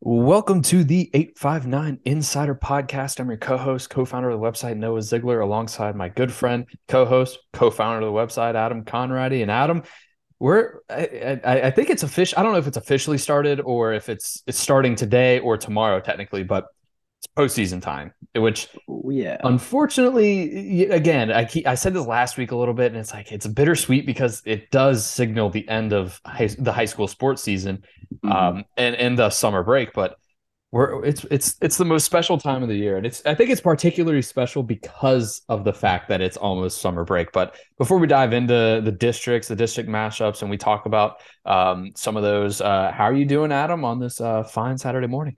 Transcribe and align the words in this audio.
Welcome 0.00 0.60
to 0.62 0.84
the 0.84 1.10
859 1.14 2.00
Insider 2.04 2.54
Podcast. 2.54 3.18
I'm 3.18 3.28
your 3.28 3.38
co 3.38 3.56
host, 3.56 3.88
co 3.88 4.04
founder 4.04 4.28
of 4.28 4.38
the 4.38 4.46
website, 4.46 4.76
Noah 4.76 5.00
Ziegler, 5.00 5.40
alongside 5.40 5.96
my 5.96 6.10
good 6.10 6.30
friend, 6.30 6.66
co 6.86 7.06
host, 7.06 7.38
co 7.54 7.70
founder 7.70 8.06
of 8.06 8.12
the 8.12 8.18
website, 8.18 8.56
Adam 8.56 8.84
Conradi. 8.84 9.40
And 9.40 9.50
Adam, 9.50 9.84
we're, 10.38 10.80
I, 10.90 11.40
I, 11.42 11.60
I 11.62 11.70
think 11.70 11.88
it's 11.88 12.02
official. 12.02 12.38
I 12.38 12.42
don't 12.42 12.52
know 12.52 12.58
if 12.58 12.66
it's 12.66 12.76
officially 12.76 13.16
started 13.16 13.60
or 13.60 13.94
if 13.94 14.10
it's 14.10 14.42
it's 14.46 14.58
starting 14.58 14.96
today 14.96 15.38
or 15.38 15.56
tomorrow, 15.56 15.98
technically, 16.00 16.42
but 16.42 16.66
it's 17.18 17.26
postseason 17.34 17.80
time, 17.80 18.12
which 18.34 18.68
yeah. 19.08 19.38
unfortunately, 19.44 20.86
again, 20.86 21.32
I 21.32 21.44
keep, 21.44 21.66
I 21.66 21.74
said 21.74 21.94
this 21.94 22.06
last 22.06 22.36
week 22.36 22.50
a 22.52 22.56
little 22.56 22.74
bit, 22.74 22.92
and 22.92 23.00
it's 23.00 23.12
like 23.12 23.32
it's 23.32 23.46
bittersweet 23.46 24.06
because 24.06 24.42
it 24.44 24.70
does 24.70 25.06
signal 25.06 25.50
the 25.50 25.66
end 25.68 25.92
of 25.92 26.20
high, 26.26 26.48
the 26.58 26.72
high 26.72 26.84
school 26.84 27.08
sports 27.08 27.42
season, 27.42 27.82
Mhm. 28.24 28.32
um, 28.32 28.64
and 28.76 28.94
and 28.96 29.18
the 29.18 29.30
summer 29.30 29.62
break. 29.62 29.92
But 29.94 30.16
we're 30.72 31.04
it's 31.04 31.24
it's 31.30 31.56
it's 31.62 31.78
the 31.78 31.84
most 31.84 32.04
special 32.04 32.36
time 32.38 32.62
of 32.62 32.68
the 32.68 32.76
year, 32.76 32.96
and 32.98 33.06
it's 33.06 33.24
I 33.24 33.34
think 33.34 33.50
it's 33.50 33.60
particularly 33.62 34.22
special 34.22 34.62
because 34.62 35.42
of 35.48 35.64
the 35.64 35.72
fact 35.72 36.08
that 36.10 36.20
it's 36.20 36.36
almost 36.36 36.80
summer 36.80 37.04
break. 37.04 37.32
But 37.32 37.56
before 37.78 37.98
we 37.98 38.06
dive 38.06 38.32
into 38.34 38.82
the 38.84 38.92
districts, 38.92 39.48
the 39.48 39.56
district 39.56 39.88
matchups, 39.88 40.42
and 40.42 40.50
we 40.50 40.58
talk 40.58 40.84
about 40.86 41.20
um, 41.46 41.92
some 41.96 42.16
of 42.16 42.22
those, 42.22 42.60
uh, 42.60 42.92
how 42.92 43.04
are 43.04 43.14
you 43.14 43.24
doing, 43.24 43.52
Adam, 43.52 43.84
on 43.84 44.00
this 44.00 44.20
uh, 44.20 44.42
fine 44.42 44.76
Saturday 44.76 45.06
morning? 45.06 45.36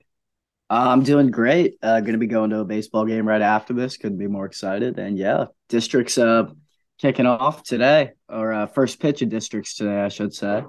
I'm 0.70 1.02
doing 1.02 1.30
great. 1.30 1.78
Uh, 1.82 2.00
going 2.00 2.12
to 2.12 2.18
be 2.18 2.27
going 2.27 2.50
to 2.50 2.60
a 2.60 2.64
baseball 2.64 3.06
game 3.06 3.27
right 3.27 3.40
after 3.40 3.72
this. 3.72 3.96
Couldn't 3.96 4.18
be 4.18 4.27
more 4.27 4.45
excited. 4.45 4.98
And 4.98 5.16
yeah, 5.16 5.46
districts 5.68 6.18
uh 6.18 6.44
kicking 6.98 7.27
off 7.27 7.62
today, 7.62 8.10
or 8.28 8.52
uh, 8.52 8.66
first 8.66 9.00
pitch 9.00 9.22
of 9.22 9.28
districts 9.28 9.77
today, 9.77 10.00
I 10.00 10.08
should 10.08 10.34
say, 10.34 10.64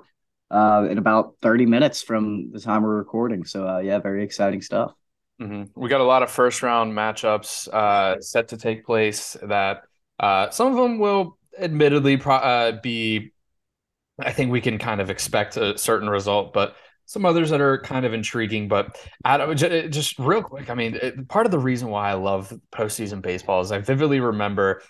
uh, 0.52 0.88
in 0.89 0.98
about 0.98 1.35
30 1.41 1.66
minutes 1.66 2.02
from 2.02 2.52
the 2.52 2.59
time 2.59 2.84
we're 2.84 2.95
recording. 2.98 3.45
So 3.45 3.67
uh, 3.67 3.80
yeah, 3.80 3.99
very 3.99 4.23
exciting 4.23 4.62
stuff. 4.62 4.94
hmm 5.39 5.63
We 5.75 5.89
got 5.89 6.02
a 6.02 6.05
lot 6.05 6.23
of 6.23 6.30
first 6.30 6.61
round 6.63 6.94
matchups 6.94 7.67
uh, 7.67 8.22
set 8.22 8.50
to 8.50 8.58
take 8.58 8.86
place 8.86 9.36
that 9.44 9.84
uh, 10.19 10.50
some 10.52 10.67
of 10.67 10.75
them 10.78 11.00
will 11.00 11.38
admittedly 11.58 12.17
pro- 12.17 12.36
uh, 12.36 12.72
be, 12.81 13.31
I 14.19 14.31
think 14.31 14.52
we 14.52 14.61
can 14.61 14.78
kind 14.78 15.02
of 15.02 15.09
expect 15.09 15.58
a 15.58 15.78
certain 15.78 16.09
result, 16.09 16.53
but 16.53 16.75
some 17.10 17.26
others 17.26 17.50
that 17.50 17.60
are 17.60 17.80
kind 17.82 18.06
of 18.06 18.14
intriguing. 18.14 18.68
But 18.68 18.96
Adam, 19.26 19.56
ju- 19.58 19.66
eh, 19.68 19.88
just 19.88 20.20
real 20.20 20.44
quick, 20.44 20.70
I 20.70 20.76
mean, 20.76 20.94
it- 21.02 21.28
part 21.28 21.48
of 21.48 21.52
the 21.52 21.58
reason 21.58 21.88
why 21.90 22.12
I 22.12 22.14
love 22.14 22.54
postseason 22.72 23.24
baseball 23.24 23.62
is 23.62 23.72
I 23.72 23.80
vividly 23.80 24.20
remember 24.20 24.84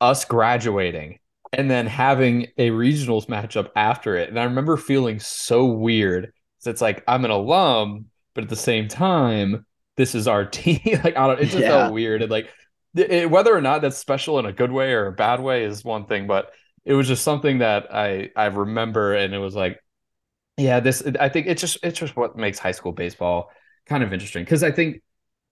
us 0.00 0.24
graduating 0.24 1.18
and 1.52 1.70
then 1.70 1.86
having 1.86 2.48
a 2.58 2.70
regionals 2.70 3.26
matchup 3.26 3.70
after 3.76 4.16
it. 4.16 4.28
And 4.28 4.38
I 4.38 4.44
remember 4.44 4.76
feeling 4.76 5.20
so 5.20 5.66
weird. 5.66 6.32
So 6.58 6.70
it's 6.70 6.80
like 6.82 7.04
I'm 7.06 7.24
an 7.24 7.30
alum, 7.30 8.06
but 8.34 8.42
at 8.42 8.50
the 8.50 8.56
same 8.56 8.88
time, 8.88 9.64
this 9.96 10.16
is 10.16 10.26
our 10.26 10.44
team. 10.58 10.80
like 11.04 11.16
I 11.16 11.26
don't, 11.28 11.40
it 11.40 11.46
just 11.46 11.58
Yeah. 11.58 11.68
felt 11.68 11.92
weird. 11.94 12.22
And 12.22 12.32
like 12.32 12.48
it- 12.96 13.10
it- 13.12 13.30
whether 13.30 13.54
or 13.56 13.60
not 13.60 13.82
that's 13.82 13.96
special 13.96 14.40
in 14.40 14.46
a 14.46 14.52
good 14.52 14.72
way 14.72 14.92
or 14.92 15.06
a 15.06 15.12
bad 15.12 15.38
way 15.40 15.62
is 15.64 15.84
one 15.84 16.06
thing, 16.06 16.26
but 16.26 16.50
it 16.84 16.94
was 16.94 17.06
just 17.06 17.22
something 17.22 17.58
that 17.58 17.94
I 17.94 18.30
I 18.34 18.46
remember, 18.46 19.14
and 19.14 19.32
it 19.34 19.38
was 19.38 19.54
like, 19.54 19.78
yeah, 20.58 20.80
this. 20.80 21.02
I 21.20 21.30
think 21.30 21.48
it's 21.48 21.60
just 21.62 21.78
it's 21.84 21.98
just 22.00 22.16
what 22.16 22.36
makes 22.36 22.58
high 22.58 22.72
school 22.72 22.92
baseball 22.92 23.50
kind 23.86 24.02
of 24.04 24.12
interesting 24.12 24.44
because 24.44 24.64
I 24.64 24.72
think. 24.72 25.02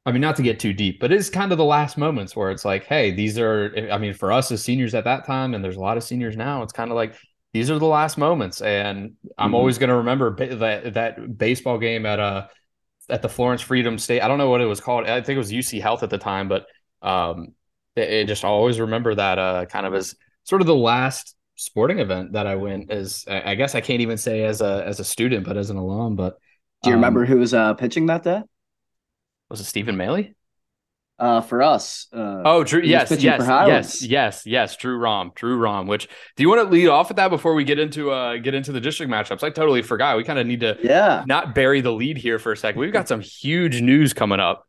I 0.07 0.13
mean, 0.13 0.23
not 0.23 0.37
to 0.39 0.43
get 0.43 0.61
too 0.61 0.73
deep, 0.73 1.01
but 1.01 1.13
it's 1.13 1.31
kind 1.31 1.53
of 1.53 1.59
the 1.59 1.65
last 1.65 1.99
moments 1.99 2.35
where 2.35 2.51
it's 2.51 2.65
like, 2.65 2.87
hey, 2.87 3.13
these 3.13 3.39
are, 3.39 3.73
I 3.93 3.99
mean, 3.99 4.15
for 4.15 4.33
us 4.33 4.53
as 4.53 4.65
seniors 4.65 4.97
at 4.97 5.05
that 5.05 5.27
time, 5.27 5.55
and 5.55 5.65
there's 5.65 5.77
a 5.77 5.81
lot 5.81 5.99
of 5.99 6.05
seniors 6.05 6.37
now, 6.37 6.65
it's 6.65 6.73
kind 6.73 6.91
of 6.91 6.97
like 6.97 7.15
these 7.53 7.71
are 7.71 7.79
the 7.79 7.87
last 7.87 8.19
moments. 8.19 8.63
And 8.63 9.15
I'm 9.39 9.55
Mhm. 9.55 9.55
always 9.55 9.79
going 9.79 9.91
to 9.91 9.97
remember 9.99 10.35
that 10.57 10.95
that 10.95 11.39
baseball 11.39 11.79
game 11.79 12.07
at 12.07 12.21
uh 12.21 12.49
at 13.09 13.23
the 13.23 13.29
Florence 13.29 13.63
Freedom 13.63 13.99
State. 13.99 14.23
I 14.23 14.29
don't 14.29 14.39
know 14.39 14.51
what 14.51 14.61
it 14.61 14.67
was 14.67 14.81
called. 14.81 15.07
I 15.07 15.21
think 15.23 15.37
it 15.37 15.39
was 15.39 15.53
UC 15.53 15.81
Health 15.81 16.03
at 16.03 16.11
the 16.11 16.19
time, 16.19 16.49
but 16.49 16.67
um, 17.03 17.55
it, 17.95 18.11
it 18.11 18.29
just 18.29 18.45
I'll 18.45 18.53
always 18.53 18.81
remember 18.81 19.15
that 19.15 19.39
uh 19.39 19.67
kind 19.67 19.87
of 19.87 19.95
as 19.95 20.17
sort 20.45 20.63
of 20.63 20.67
the 20.67 20.75
last 20.75 21.36
sporting 21.57 21.99
event 21.99 22.33
that 22.33 22.47
I 22.47 22.55
went 22.57 22.91
as 22.91 23.25
I 23.29 23.55
guess 23.55 23.75
I 23.75 23.81
can't 23.81 24.01
even 24.01 24.17
say 24.17 24.45
as 24.45 24.61
a 24.61 24.85
as 24.87 25.01
a 25.01 25.05
student, 25.05 25.47
but 25.47 25.57
as 25.57 25.71
an 25.71 25.77
alum. 25.77 26.17
But 26.17 26.39
Do 26.83 26.91
you 26.91 26.95
um, 26.95 27.01
remember 27.01 27.25
who 27.25 27.39
was 27.39 27.55
uh, 27.55 27.75
pitching 27.75 28.07
that 28.07 28.23
day? 28.23 28.43
was 29.49 29.61
it 29.61 29.65
Stephen 29.65 29.97
Maley? 29.97 30.35
Uh, 31.19 31.41
for 31.41 31.63
us. 31.63 32.09
Uh, 32.13 32.43
Oh, 32.45 32.63
Drew. 32.63 32.83
Yes, 32.83 33.11
yes, 33.11 33.41
yes, 33.41 34.03
yes, 34.03 34.43
yes. 34.45 34.77
Drew 34.77 34.99
Rom, 34.99 35.33
Drew 35.35 35.57
Rom. 35.57 35.87
Which 35.87 36.09
do 36.37 36.43
you 36.43 36.49
want 36.51 36.61
to 36.61 36.71
lead 36.71 36.89
off 36.89 37.09
with 37.09 37.17
that 37.17 37.29
before 37.29 37.55
we 37.55 37.65
get 37.65 37.79
into 37.79 38.11
uh 38.11 38.37
get 38.37 38.55
into 38.55 38.71
the 38.71 38.81
district 38.81 39.11
matchups? 39.11 39.43
I 39.43 39.49
totally 39.49 39.81
forgot. 39.81 40.19
We 40.19 40.25
kind 40.25 40.39
of 40.39 40.47
need 40.47 40.61
to 40.61 40.77
yeah. 40.83 41.25
not 41.27 41.55
bury 41.55 41.81
the 41.81 41.93
lead 41.93 42.19
here 42.19 42.39
for 42.39 42.53
a 42.53 42.57
second. 42.57 42.81
We've 42.81 42.93
got 42.93 43.09
some 43.09 43.21
huge 43.21 43.81
news 43.81 44.13
coming 44.13 44.41
up. 44.41 44.69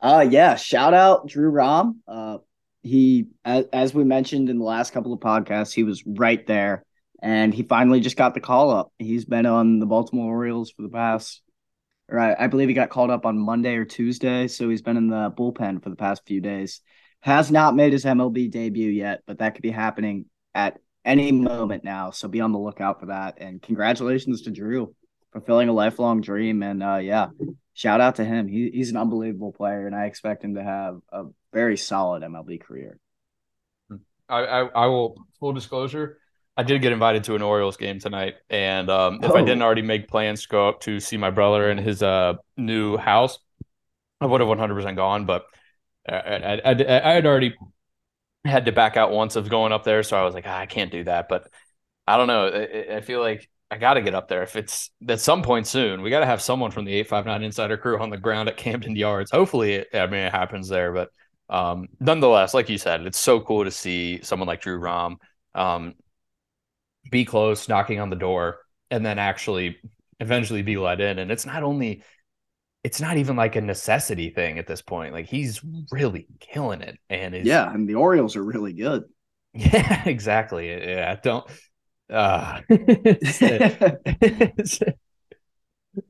Uh 0.00 0.26
yeah, 0.28 0.56
shout 0.56 0.94
out 0.94 1.28
Drew 1.28 1.50
Rom. 1.50 2.00
Uh 2.08 2.38
he 2.82 3.26
as, 3.44 3.94
we 3.94 4.04
mentioned 4.04 4.50
in 4.50 4.58
the 4.58 4.64
last 4.64 4.92
couple 4.92 5.12
of 5.12 5.20
podcasts, 5.20 5.72
he 5.72 5.84
was 5.84 6.02
right 6.06 6.44
there 6.46 6.84
and 7.22 7.54
he 7.54 7.62
finally 7.62 8.00
just 8.00 8.16
got 8.16 8.34
the 8.34 8.40
call 8.40 8.70
up. 8.70 8.92
He's 8.98 9.24
been 9.24 9.46
on 9.46 9.78
the 9.78 9.86
Baltimore 9.86 10.34
Orioles 10.34 10.70
for 10.70 10.82
the 10.82 10.88
past 10.88 11.42
I, 12.18 12.44
I 12.44 12.46
believe 12.46 12.68
he 12.68 12.74
got 12.74 12.90
called 12.90 13.10
up 13.10 13.26
on 13.26 13.38
Monday 13.38 13.76
or 13.76 13.84
Tuesday, 13.84 14.48
so 14.48 14.68
he's 14.68 14.82
been 14.82 14.96
in 14.96 15.08
the 15.08 15.32
bullpen 15.36 15.82
for 15.82 15.90
the 15.90 15.96
past 15.96 16.22
few 16.26 16.40
days. 16.40 16.80
Has 17.20 17.50
not 17.50 17.76
made 17.76 17.92
his 17.92 18.04
MLB 18.04 18.50
debut 18.50 18.90
yet, 18.90 19.22
but 19.26 19.38
that 19.38 19.54
could 19.54 19.62
be 19.62 19.70
happening 19.70 20.26
at 20.54 20.78
any 21.04 21.32
moment 21.32 21.84
now. 21.84 22.10
So 22.10 22.28
be 22.28 22.40
on 22.40 22.52
the 22.52 22.58
lookout 22.58 23.00
for 23.00 23.06
that. 23.06 23.38
And 23.38 23.62
congratulations 23.62 24.42
to 24.42 24.50
Drew 24.50 24.94
fulfilling 25.32 25.68
a 25.68 25.72
lifelong 25.72 26.20
dream. 26.20 26.62
And 26.62 26.82
uh 26.82 26.96
yeah, 26.96 27.28
shout 27.74 28.00
out 28.00 28.16
to 28.16 28.24
him. 28.24 28.48
He, 28.48 28.70
he's 28.72 28.90
an 28.90 28.96
unbelievable 28.96 29.52
player, 29.52 29.86
and 29.86 29.94
I 29.96 30.06
expect 30.06 30.44
him 30.44 30.54
to 30.56 30.62
have 30.62 31.00
a 31.12 31.24
very 31.52 31.76
solid 31.76 32.22
MLB 32.22 32.58
career. 32.58 32.98
I, 34.28 34.38
I, 34.44 34.60
I 34.66 34.86
will 34.86 35.16
full 35.40 35.52
disclosure. 35.52 36.18
I 36.56 36.62
did 36.62 36.82
get 36.82 36.92
invited 36.92 37.24
to 37.24 37.34
an 37.34 37.42
Orioles 37.42 37.76
game 37.76 37.98
tonight, 37.98 38.34
and 38.50 38.90
um, 38.90 39.20
if 39.22 39.34
I 39.34 39.40
Oh. 39.40 39.42
didn't 39.42 39.62
already 39.62 39.82
make 39.82 40.08
plans 40.08 40.42
to 40.42 40.48
go 40.48 40.68
up 40.68 40.80
to 40.82 41.00
see 41.00 41.16
my 41.16 41.30
brother 41.30 41.70
in 41.70 41.78
his 41.78 42.02
uh 42.02 42.34
new 42.58 42.96
house, 42.98 43.38
I 44.20 44.26
would 44.26 44.40
have 44.40 44.48
100% 44.48 44.96
gone. 44.96 45.26
But 45.26 45.44
I, 46.08 46.14
I, 46.16 46.72
I, 46.72 47.10
I 47.10 47.14
had 47.14 47.26
already 47.26 47.54
had 48.44 48.66
to 48.66 48.72
back 48.72 48.96
out 48.96 49.12
once 49.12 49.36
of 49.36 49.50
going 49.50 49.72
up 49.72 49.84
there, 49.84 50.02
so 50.02 50.16
I 50.18 50.24
was 50.24 50.34
like, 50.34 50.46
ah, 50.46 50.58
I 50.58 50.66
can't 50.66 50.92
do 50.92 51.04
that. 51.04 51.28
But 51.28 51.48
I 52.06 52.16
don't 52.18 52.28
know. 52.28 52.48
I, 52.48 52.96
I 52.98 53.02
feel 53.02 53.20
like 53.20 53.50
I 53.72 53.78
got 53.78 53.94
to 53.94 54.02
get 54.02 54.14
up 54.14 54.28
there. 54.28 54.42
If 54.42 54.54
it's 54.54 54.90
at 55.08 55.18
some 55.18 55.42
point 55.42 55.66
soon, 55.66 56.02
we 56.02 56.10
got 56.10 56.20
to 56.20 56.26
have 56.26 56.42
someone 56.42 56.70
from 56.70 56.84
the 56.84 56.92
859 56.92 57.42
Insider 57.42 57.78
crew 57.78 57.98
on 57.98 58.10
the 58.10 58.18
ground 58.18 58.50
at 58.50 58.58
Camden 58.58 58.94
Yards. 58.94 59.30
Hopefully, 59.30 59.76
it, 59.76 59.88
I 59.94 60.06
mean, 60.06 60.20
it 60.20 60.30
happens 60.32 60.68
there. 60.68 60.92
But 60.92 61.08
um, 61.48 61.88
nonetheless, 61.98 62.52
like 62.52 62.68
you 62.68 62.76
said, 62.76 63.00
it's 63.06 63.18
so 63.18 63.40
cool 63.40 63.64
to 63.64 63.70
see 63.70 64.20
someone 64.22 64.46
like 64.46 64.60
Drew 64.60 64.76
Rom 64.76 65.16
um, 65.54 65.94
be 67.10 67.24
close, 67.24 67.66
knocking 67.66 67.98
on 67.98 68.10
the 68.10 68.16
door, 68.16 68.58
and 68.90 69.06
then 69.06 69.18
actually 69.18 69.78
eventually 70.20 70.60
be 70.60 70.76
let 70.76 71.00
in. 71.00 71.18
And 71.18 71.30
it's 71.32 71.46
not 71.46 71.62
only, 71.62 72.02
it's 72.84 73.00
not 73.00 73.16
even 73.16 73.36
like 73.36 73.56
a 73.56 73.62
necessity 73.62 74.28
thing 74.28 74.58
at 74.58 74.66
this 74.66 74.82
point. 74.82 75.14
Like 75.14 75.28
he's 75.28 75.62
really 75.90 76.26
killing 76.40 76.82
it, 76.82 76.98
and 77.08 77.34
Yeah, 77.46 77.72
and 77.72 77.88
the 77.88 77.94
Orioles 77.94 78.36
are 78.36 78.44
really 78.44 78.74
good. 78.74 79.04
yeah, 79.54 80.02
exactly. 80.06 80.68
Yeah, 80.68 81.16
don't. 81.22 81.46
Uh, 82.10 82.60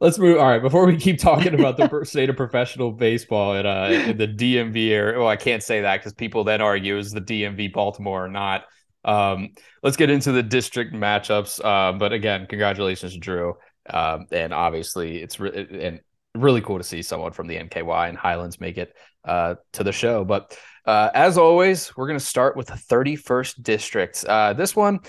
let's 0.01 0.19
move. 0.19 0.39
All 0.39 0.47
right, 0.47 0.63
before 0.63 0.87
we 0.87 0.97
keep 0.97 1.19
talking 1.19 1.55
about 1.55 1.77
the 1.77 2.05
state 2.05 2.31
of 2.31 2.37
professional 2.37 2.93
baseball 2.93 3.55
at 3.55 3.67
uh 3.67 3.89
in 3.91 4.17
the 4.17 4.29
DMV 4.29 4.91
area. 4.91 5.19
Well, 5.19 5.29
I 5.29 5.37
can't 5.37 5.63
say 5.63 5.83
that 5.83 5.99
because 5.99 6.13
people 6.13 6.45
then 6.45 6.61
argue 6.61 6.99
is 6.99 7.13
the 7.13 7.21
DMV 7.21 7.73
Baltimore 7.73 8.25
or 8.25 8.29
not. 8.29 8.65
Um, 9.05 9.51
let's 9.83 9.97
get 9.97 10.11
into 10.11 10.33
the 10.33 10.43
district 10.43 10.95
matchups. 10.95 11.61
Uh, 11.65 11.97
but 11.99 12.13
again, 12.13 12.47
congratulations, 12.49 13.17
Drew. 13.17 13.55
Um, 13.91 14.27
and 14.31 14.55
obviously, 14.55 15.21
it's 15.21 15.41
re- 15.41 15.67
and 15.81 16.01
really 16.35 16.61
cool 16.61 16.79
to 16.79 16.85
see 16.85 17.03
someone 17.03 17.33
from 17.33 17.47
the 17.47 17.57
NKY 17.57 18.09
and 18.09 18.17
Highlands 18.17 18.61
make 18.61 18.79
it 18.79 18.95
uh 19.25 19.57
to 19.73 19.85
the 19.85 19.93
show. 19.93 20.25
But 20.25 20.57
uh, 20.85 21.11
as 21.15 21.39
always, 21.39 21.97
we're 21.97 22.07
going 22.09 22.19
to 22.19 22.25
start 22.25 22.57
with 22.57 22.69
the 22.69 22.75
31st 22.75 23.63
district. 23.63 24.25
Uh, 24.25 24.53
this 24.53 24.75
one, 24.75 25.01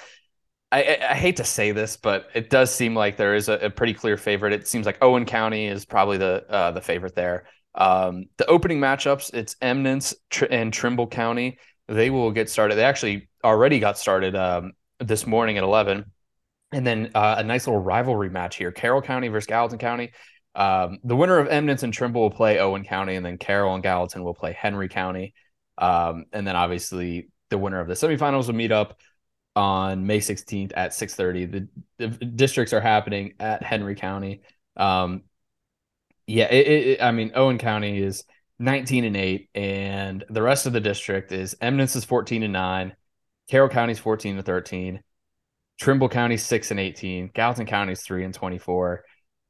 I, 0.73 0.97
I, 1.11 1.13
hate 1.13 1.35
to 1.37 1.43
say 1.43 1.71
this, 1.71 1.97
but 1.97 2.29
it 2.33 2.49
does 2.49 2.73
seem 2.73 2.95
like 2.95 3.15
there 3.15 3.35
is 3.35 3.47
a, 3.47 3.53
a 3.53 3.69
pretty 3.69 3.93
clear 3.93 4.17
favorite. 4.17 4.53
It 4.53 4.67
seems 4.67 4.87
like 4.87 4.97
Owen 5.03 5.25
County 5.25 5.67
is 5.67 5.85
probably 5.85 6.17
the 6.17 6.45
uh, 6.49 6.71
the 6.71 6.81
favorite 6.81 7.13
there. 7.13 7.45
Um, 7.75 8.25
the 8.37 8.47
opening 8.47 8.79
matchups, 8.79 9.33
it's 9.35 9.55
Eminence 9.61 10.15
and 10.49 10.73
Trimble 10.73 11.07
County. 11.07 11.59
They 11.87 12.09
will 12.09 12.31
get 12.31 12.49
started. 12.49 12.75
They 12.75 12.85
actually 12.85 13.29
already 13.43 13.79
got 13.79 13.99
started 13.99 14.35
um, 14.35 14.71
this 14.99 15.27
morning 15.27 15.59
at 15.59 15.63
11. 15.63 16.05
And 16.71 16.87
then 16.87 17.11
uh, 17.13 17.35
a 17.37 17.43
nice 17.43 17.67
little 17.67 17.81
rivalry 17.81 18.31
match 18.31 18.55
here 18.55 18.71
Carroll 18.71 19.03
County 19.03 19.27
versus 19.27 19.45
Gallatin 19.45 19.77
County. 19.77 20.11
Um, 20.55 20.97
the 21.03 21.15
winner 21.15 21.37
of 21.37 21.47
Eminence 21.49 21.83
and 21.83 21.93
Trimble 21.93 22.21
will 22.21 22.31
play 22.31 22.57
Owen 22.57 22.83
County, 22.83 23.15
and 23.15 23.23
then 23.23 23.37
Carroll 23.37 23.75
and 23.75 23.83
Gallatin 23.83 24.23
will 24.23 24.33
play 24.33 24.53
Henry 24.53 24.89
County. 24.89 25.35
Um, 25.77 26.25
and 26.33 26.47
then 26.47 26.55
obviously 26.55 27.29
the 27.49 27.59
winner 27.59 27.79
of 27.79 27.87
the 27.87 27.93
semifinals 27.93 28.47
will 28.47 28.55
meet 28.55 28.71
up 28.71 28.99
on 29.55 30.07
May 30.07 30.19
16th 30.19 30.73
at 30.75 30.93
6:30. 30.93 31.45
The, 31.45 31.67
the 31.97 32.25
districts 32.25 32.73
are 32.73 32.81
happening 32.81 33.33
at 33.39 33.63
Henry 33.63 33.95
County. 33.95 34.41
Um, 34.77 35.23
Yeah, 36.27 36.45
it, 36.45 36.67
it, 36.67 37.01
I 37.01 37.11
mean, 37.11 37.31
Owen 37.35 37.57
County 37.57 38.01
is 38.01 38.23
19 38.59 39.03
and 39.03 39.17
8, 39.17 39.49
and 39.55 40.23
the 40.29 40.41
rest 40.41 40.65
of 40.65 40.73
the 40.73 40.79
district 40.79 41.31
is 41.31 41.55
Eminence 41.61 41.95
is 41.95 42.05
14 42.05 42.43
and 42.43 42.53
9, 42.53 42.95
Carroll 43.49 43.69
County's 43.69 43.99
14 43.99 44.37
and 44.37 44.45
13, 44.45 45.03
Trimble 45.79 46.09
County's 46.09 46.45
6 46.45 46.71
and 46.71 46.79
18, 46.79 47.31
Gallatin 47.33 47.65
County's 47.65 48.01
3 48.03 48.25
and 48.25 48.33
24, 48.33 49.05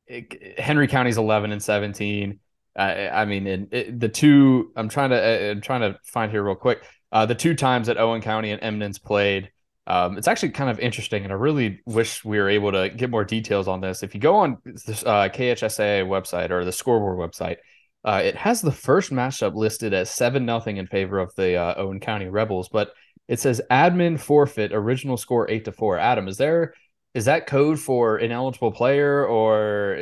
it, 0.07 0.59
Henry 0.59 0.87
County's 0.87 1.17
11 1.17 1.51
and 1.51 1.63
17. 1.63 2.39
Uh, 2.77 2.81
I 2.81 3.25
mean, 3.25 3.69
it, 3.71 3.99
the 3.99 4.09
two 4.09 4.71
I'm 4.75 4.89
trying 4.89 5.11
to 5.11 5.17
uh, 5.17 5.51
I'm 5.51 5.61
trying 5.61 5.81
to 5.81 5.99
find 6.05 6.31
here 6.31 6.43
real 6.43 6.55
quick. 6.55 6.83
Uh, 7.11 7.25
the 7.27 7.35
two 7.35 7.55
times 7.55 7.87
that 7.87 7.97
Owen 7.99 8.21
County 8.21 8.51
and 8.51 8.63
Eminence 8.63 8.99
played, 8.99 9.51
um, 9.85 10.17
it's 10.17 10.27
actually 10.27 10.49
kind 10.49 10.69
of 10.69 10.79
interesting, 10.79 11.23
and 11.23 11.33
I 11.33 11.35
really 11.35 11.81
wish 11.85 12.23
we 12.23 12.39
were 12.39 12.49
able 12.49 12.71
to 12.71 12.89
get 12.89 13.09
more 13.09 13.25
details 13.25 13.67
on 13.67 13.81
this. 13.81 14.03
If 14.03 14.15
you 14.15 14.21
go 14.21 14.35
on 14.35 14.57
this 14.65 15.03
uh, 15.03 15.29
KHSA 15.29 16.05
website 16.07 16.51
or 16.51 16.63
the 16.63 16.71
scoreboard 16.71 17.17
website, 17.17 17.57
uh, 18.05 18.21
it 18.23 18.35
has 18.35 18.61
the 18.61 18.71
first 18.71 19.11
matchup 19.11 19.55
listed 19.55 19.93
as 19.93 20.09
seven 20.09 20.45
nothing 20.45 20.77
in 20.77 20.87
favor 20.87 21.19
of 21.19 21.33
the 21.35 21.57
uh, 21.57 21.75
Owen 21.77 21.99
County 21.99 22.27
Rebels, 22.27 22.69
but 22.69 22.93
it 23.27 23.39
says 23.39 23.61
admin 23.71 24.19
forfeit, 24.19 24.71
original 24.73 25.17
score 25.17 25.49
eight 25.49 25.65
to 25.65 25.71
four. 25.71 25.97
Adam, 25.97 26.27
is 26.27 26.37
there 26.37 26.73
is 27.13 27.25
that 27.25 27.47
code 27.47 27.79
for 27.79 28.17
ineligible 28.17 28.71
player 28.71 29.25
or 29.25 29.95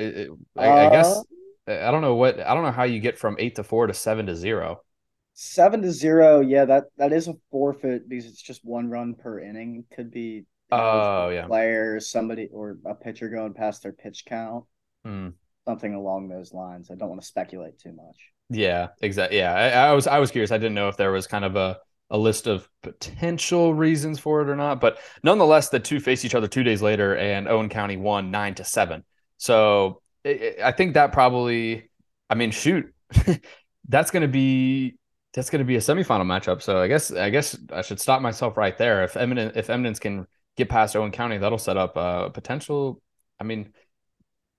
I, 0.57 0.69
I 0.69 0.89
guess 0.89 1.23
uh, 1.67 1.73
I 1.73 1.91
don't 1.91 2.01
know 2.01 2.15
what 2.15 2.39
I 2.39 2.53
don't 2.53 2.63
know 2.63 2.71
how 2.71 2.83
you 2.83 2.99
get 2.99 3.17
from 3.17 3.35
eight 3.39 3.55
to 3.55 3.63
four 3.63 3.87
to 3.87 3.93
seven 3.93 4.27
to 4.27 4.35
zero. 4.35 4.81
Seven 5.33 5.81
to 5.81 5.91
zero, 5.91 6.41
yeah, 6.41 6.65
that 6.65 6.85
that 6.97 7.13
is 7.13 7.27
a 7.27 7.35
forfeit 7.51 8.07
because 8.07 8.25
it's 8.25 8.41
just 8.41 8.63
one 8.63 8.89
run 8.89 9.15
per 9.15 9.39
inning. 9.39 9.85
Could 9.95 10.11
be 10.11 10.45
oh 10.71 11.29
yeah 11.29 11.47
player, 11.47 11.99
somebody 11.99 12.49
or 12.51 12.77
a 12.85 12.95
pitcher 12.95 13.29
going 13.29 13.53
past 13.53 13.83
their 13.83 13.93
pitch 13.93 14.23
count. 14.25 14.65
Hmm 15.03 15.29
something 15.65 15.93
along 15.93 16.27
those 16.27 16.53
lines. 16.53 16.89
I 16.91 16.95
don't 16.95 17.09
want 17.09 17.21
to 17.21 17.27
speculate 17.27 17.79
too 17.79 17.93
much. 17.93 18.17
Yeah, 18.49 18.89
exactly. 19.01 19.37
Yeah, 19.37 19.53
I, 19.53 19.69
I, 19.69 19.93
was 19.93 20.07
I 20.07 20.19
was 20.19 20.31
curious. 20.31 20.51
I 20.51 20.57
didn't 20.57 20.73
know 20.73 20.89
if 20.89 20.97
there 20.97 21.11
was 21.11 21.27
kind 21.27 21.45
of 21.45 21.55
a 21.55 21.77
a 22.09 22.17
list 22.17 22.45
of 22.45 22.67
potential 22.83 23.73
reasons 23.73 24.19
for 24.19 24.41
it 24.41 24.49
or 24.49 24.55
not, 24.57 24.81
but 24.81 24.97
nonetheless, 25.23 25.69
the 25.69 25.79
two 25.79 26.01
faced 26.01 26.25
each 26.25 26.35
other 26.35 26.47
two 26.47 26.63
days 26.63 26.81
later, 26.81 27.15
and 27.15 27.47
Owen 27.47 27.69
County 27.69 27.95
won 27.95 28.31
nine 28.31 28.53
to 28.55 28.65
seven. 28.65 29.05
So 29.37 30.01
it, 30.25 30.59
I 30.61 30.73
think 30.73 30.95
that 30.95 31.13
probably, 31.13 31.89
I 32.29 32.35
mean, 32.35 32.51
shoot, 32.51 32.93
that's 33.87 34.11
going 34.11 34.23
to 34.23 34.27
be 34.27 34.97
that's 35.33 35.49
going 35.49 35.59
to 35.59 35.65
be 35.65 35.75
a 35.75 35.79
semifinal 35.79 36.25
matchup. 36.25 36.61
So 36.61 36.81
I 36.81 36.87
guess 36.87 37.11
I 37.11 37.29
guess 37.29 37.57
I 37.71 37.81
should 37.81 37.99
stop 37.99 38.21
myself 38.21 38.57
right 38.57 38.77
there. 38.77 39.03
If 39.03 39.15
Eminence 39.15 39.53
if 39.55 39.69
Eminence 39.69 39.99
can 39.99 40.27
get 40.57 40.69
past 40.69 40.95
Owen 40.95 41.11
County, 41.11 41.37
that'll 41.37 41.57
set 41.57 41.77
up 41.77 41.95
a 41.95 42.29
potential. 42.29 43.01
I 43.39 43.43
mean, 43.43 43.73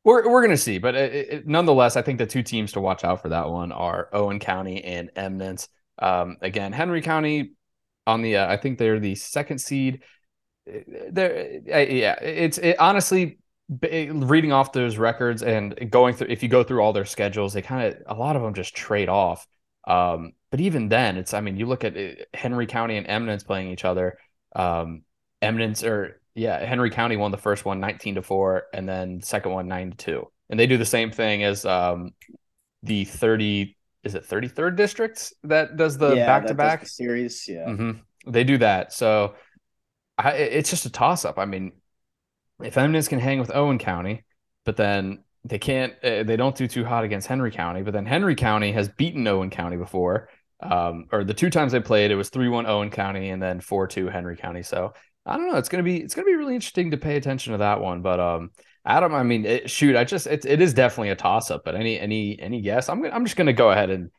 we're 0.05 0.29
we're 0.29 0.43
gonna 0.43 0.57
see, 0.57 0.79
but 0.79 0.95
it, 0.95 1.15
it, 1.15 1.47
nonetheless, 1.47 1.97
I 1.97 2.03
think 2.03 2.19
the 2.19 2.27
two 2.27 2.43
teams 2.43 2.73
to 2.73 2.81
watch 2.81 3.05
out 3.05 3.23
for 3.23 3.29
that 3.29 3.51
one 3.51 3.73
are 3.73 4.09
Owen 4.13 4.39
County 4.39 4.83
and 4.83 5.11
Eminence. 5.15 5.69
Um, 5.99 6.39
again, 6.41 6.73
Henry 6.73 7.03
County 7.03 7.53
on 8.07 8.23
the 8.23 8.37
uh, 8.37 8.51
I 8.51 8.57
think 8.57 8.79
they're 8.79 8.99
the 8.99 9.15
second 9.15 9.59
seed. 9.59 10.03
There, 10.67 11.61
uh, 11.73 11.79
yeah, 11.79 12.15
it's 12.21 12.59
it, 12.59 12.79
honestly 12.79 13.39
reading 13.81 14.53
off 14.53 14.73
those 14.73 14.97
records 14.99 15.43
and 15.43 15.91
going 15.91 16.15
through. 16.15 16.29
If 16.29 16.43
you 16.43 16.49
go 16.49 16.65
through 16.65 16.81
all 16.81 16.93
their 16.93 17.05
schedules, 17.05 17.53
they 17.53 17.63
kind 17.63 17.95
of 17.95 18.03
a 18.07 18.19
lot 18.19 18.37
of 18.37 18.43
them 18.43 18.55
just 18.55 18.75
trade 18.75 19.09
off. 19.09 19.47
Um, 19.87 20.32
but 20.50 20.61
even 20.61 20.88
then, 20.88 21.17
it's 21.17 21.34
I 21.34 21.40
mean, 21.40 21.56
you 21.56 21.67
look 21.67 21.84
at 21.84 21.96
uh, 21.96 22.25
Henry 22.34 22.67
County 22.67 22.96
and 22.96 23.06
Eminence 23.06 23.43
playing 23.43 23.70
each 23.70 23.84
other. 23.84 24.19
Um, 24.55 25.02
Eminence 25.40 25.82
or 25.82 26.20
yeah, 26.34 26.64
Henry 26.64 26.90
County 26.90 27.17
won 27.17 27.31
the 27.31 27.38
first 27.38 27.64
one 27.64 27.81
19 27.81 28.17
to 28.17 28.23
4 28.23 28.64
and 28.73 28.88
then 28.88 29.19
the 29.19 29.26
second 29.26 29.52
one 29.52 29.69
9 29.69 29.90
to 29.90 29.96
2. 29.96 30.31
And 30.50 30.61
they 30.61 30.67
do 30.67 30.79
the 30.79 30.84
same 30.84 31.11
thing 31.11 31.43
as 31.43 31.64
um 31.67 32.12
the 32.82 33.05
30 33.05 33.76
is 34.05 34.14
it 34.14 34.25
33rd 34.29 34.76
district 34.76 35.32
that 35.44 35.76
does 35.76 35.99
the 35.99 36.14
back 36.14 36.46
to 36.46 36.55
back 36.55 36.87
series, 36.87 37.46
yeah. 37.49 37.67
Mm-hmm. 37.67 38.31
They 38.31 38.44
do 38.44 38.58
that. 38.58 38.93
So 38.93 39.34
I, 40.19 40.32
it's 40.32 40.70
just 40.70 40.87
a 40.87 40.90
toss 40.90 41.25
up. 41.25 41.38
I 41.38 41.44
mean, 41.44 41.73
if 42.62 42.76
Eminence 42.76 43.08
can 43.08 43.19
hang 43.19 43.38
with 43.38 43.55
Owen 43.55 43.79
County, 43.79 44.25
but 44.64 44.76
then 44.76 45.25
they 45.44 45.59
can't 45.59 45.93
uh, 46.05 46.23
they 46.23 46.37
don't 46.37 46.56
do 46.56 46.69
too 46.69 46.85
hot 46.85 47.05
against 47.05 47.27
Henry 47.27 47.50
County, 47.50 47.83
but 47.83 47.93
then 47.93 48.06
Henry 48.06 48.35
County 48.35 48.73
has 48.73 48.89
beaten 48.89 49.27
Owen 49.27 49.50
County 49.50 49.77
before. 49.77 50.29
Um, 50.61 51.06
or 51.11 51.25
the 51.25 51.35
two 51.35 51.50
times 51.50 51.73
they 51.73 51.81
played, 51.81 52.12
it 52.12 52.15
was 52.15 52.31
3-1 52.31 52.69
Owen 52.69 52.91
County 52.91 53.31
and 53.31 53.43
then 53.43 53.61
4-2 53.61 54.12
Henry 54.12 54.37
County. 54.37 54.62
So 54.62 54.94
I 55.27 55.37
don't 55.37 55.49
know. 55.50 55.56
It's 55.56 55.69
gonna 55.69 55.83
be 55.83 55.99
it's 55.99 56.15
gonna 56.15 56.27
be 56.27 56.35
really 56.35 56.55
interesting 56.55 56.93
to 56.93 56.97
pay 56.97 57.17
attention 57.17 57.53
to 57.53 57.59
that 57.59 57.81
one. 57.81 58.03
But 58.03 58.21
um, 58.21 58.50
Adam, 58.85 59.15
I 59.15 59.23
mean, 59.23 59.44
it, 59.44 59.71
shoot, 59.71 59.97
I 59.97 60.05
just 60.05 60.27
it, 60.27 60.44
it 60.44 60.61
is 60.61 60.75
definitely 60.75 61.11
a 61.11 61.17
toss 61.17 61.50
up. 61.50 61.62
But 61.65 61.75
any 61.75 61.99
any 61.99 62.39
any 62.41 62.61
guess? 62.61 62.89
I'm 62.89 63.03
gonna, 63.03 63.15
I'm 63.15 63.25
just 63.25 63.37
gonna 63.37 63.53
go 63.53 63.71
ahead 63.71 63.91
and 63.91 64.11